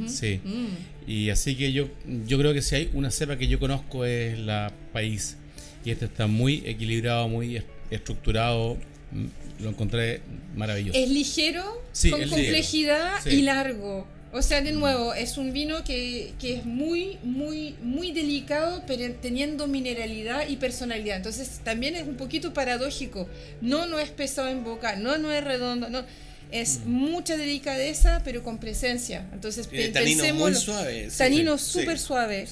[0.07, 0.41] Sí.
[0.45, 1.11] Mm.
[1.11, 1.89] Y así que yo,
[2.27, 5.37] yo creo que si hay una cepa que yo conozco es la País.
[5.85, 8.77] Y este está muy equilibrado, muy estructurado.
[9.13, 9.27] Mm,
[9.63, 10.21] lo encontré
[10.55, 10.99] maravilloso.
[10.99, 14.07] Es ligero, con complejidad y largo.
[14.31, 19.67] O sea, de nuevo, es un vino que, es muy, muy, muy delicado, pero teniendo
[19.67, 21.17] mineralidad y personalidad.
[21.17, 23.27] Entonces, también es un poquito paradójico.
[23.63, 26.05] No, no es pesado en boca, no, no es redondo, no.
[26.51, 26.91] Es mm.
[26.91, 29.27] mucha delicadeza, pero con presencia.
[29.33, 30.51] Entonces, pensemos.
[30.51, 31.09] muy suave.
[31.17, 32.47] Tanino súper suave.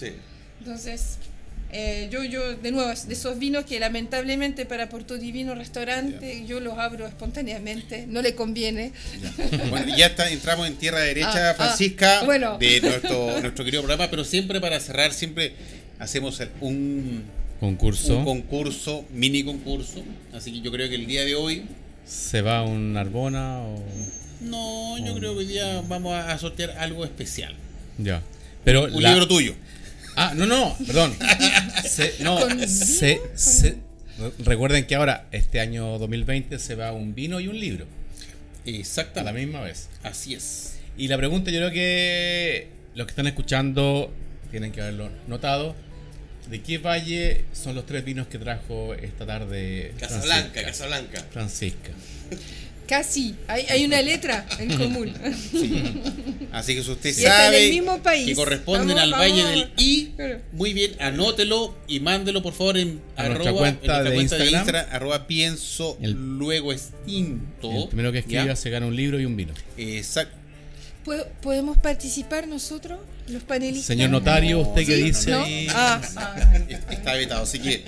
[0.61, 1.19] Entonces,
[1.73, 6.61] eh, yo, yo, de nuevo, de esos vinos que lamentablemente para Puerto Divino Restaurante yo
[6.61, 8.93] los abro espontáneamente, no le conviene.
[9.21, 9.65] Ya.
[9.71, 12.25] Bueno, ya está, entramos en tierra derecha, ah, ah, Francisca,
[12.59, 15.55] de nuestro, nuestro querido programa, pero siempre para cerrar, siempre
[15.99, 17.25] hacemos un
[17.61, 18.19] concurso.
[18.19, 20.03] Un concurso, mini concurso.
[20.33, 21.65] Así que yo creo que el día de hoy.
[22.07, 23.83] ¿Se va un Arbona o.?
[24.41, 27.55] No, yo creo que hoy día vamos a sortear algo especial.
[27.99, 28.23] Ya.
[28.65, 29.55] Pero un libro tuyo.
[30.17, 31.15] Ah, no, no, perdón.
[32.21, 32.39] no,
[34.39, 37.87] recuerden que ahora, este año 2020, se va un vino y un libro.
[38.65, 39.21] Exacto.
[39.21, 39.89] A la misma vez.
[40.03, 40.79] Así es.
[40.97, 44.13] Y la pregunta, yo creo que los que están escuchando
[44.51, 45.77] tienen que haberlo notado.
[46.49, 49.93] ¿De qué valle son los tres vinos que trajo esta tarde?
[49.99, 51.27] Casablanca, Casablanca.
[51.31, 51.91] Francisca.
[52.87, 55.13] Casi, hay, hay una letra en común.
[56.53, 58.27] Así que si usted sabe mismo país.
[58.27, 60.13] que corresponden al Valle del I,
[60.53, 64.87] muy bien, anótelo y mándelo por favor en, arroba, cuenta, de, Instagram.
[64.91, 67.71] arroba pienso luego extinto.
[67.71, 69.53] El primero que escriba se gana un libro y un vino.
[69.77, 70.46] Exacto.
[71.41, 73.87] ¿Podemos participar nosotros, los panelistas?
[73.87, 75.33] Señor notario, ¿usted qué dice?
[75.71, 76.59] Ah, ah,
[76.91, 77.85] Está vetado, así que.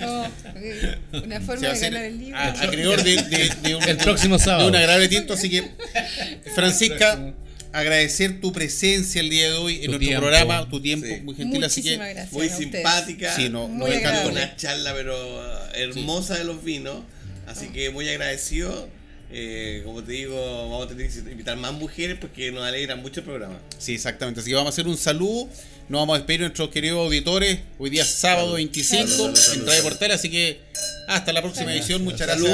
[1.11, 2.39] una forma de ganar el libro.
[2.39, 4.63] acreedor de, un, el próximo sábado.
[4.63, 5.69] de un agradable tinto, así que.
[6.55, 7.33] Francisca,
[7.73, 11.83] agradecer tu presencia el día de hoy en nuestro programa, tu tiempo, muy gentil, así
[11.83, 11.99] que.
[12.31, 13.35] muy simpática.
[13.35, 17.03] Sí, no, muy no una charla, pero uh, hermosa de los vinos.
[17.47, 18.87] Así que muy agradecido
[19.31, 20.35] eh, como te digo,
[20.69, 23.59] vamos a tener que invitar más mujeres porque nos alegran mucho el programa.
[23.77, 24.41] Sí, exactamente.
[24.41, 25.47] Así que vamos a hacer un saludo.
[25.87, 27.59] Nos vamos a despedir a nuestros queridos auditores.
[27.77, 30.11] Hoy día sábado 25 en Radio Portal.
[30.11, 30.59] Así que
[31.07, 32.03] hasta la próxima edición.
[32.03, 32.51] Muchas gracias.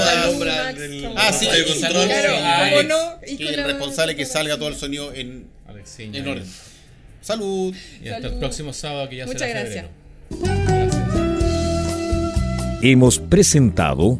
[1.16, 1.46] ah, sí,
[1.80, 2.08] saludos.
[2.08, 3.20] Claro, no?
[3.22, 5.48] que el responsable que salga todo el sonido en,
[5.98, 6.46] en orden.
[7.22, 7.74] Salud.
[8.04, 9.86] Y hasta el próximo sábado que ya Muchas será gracias.
[12.82, 14.20] Hemos presentado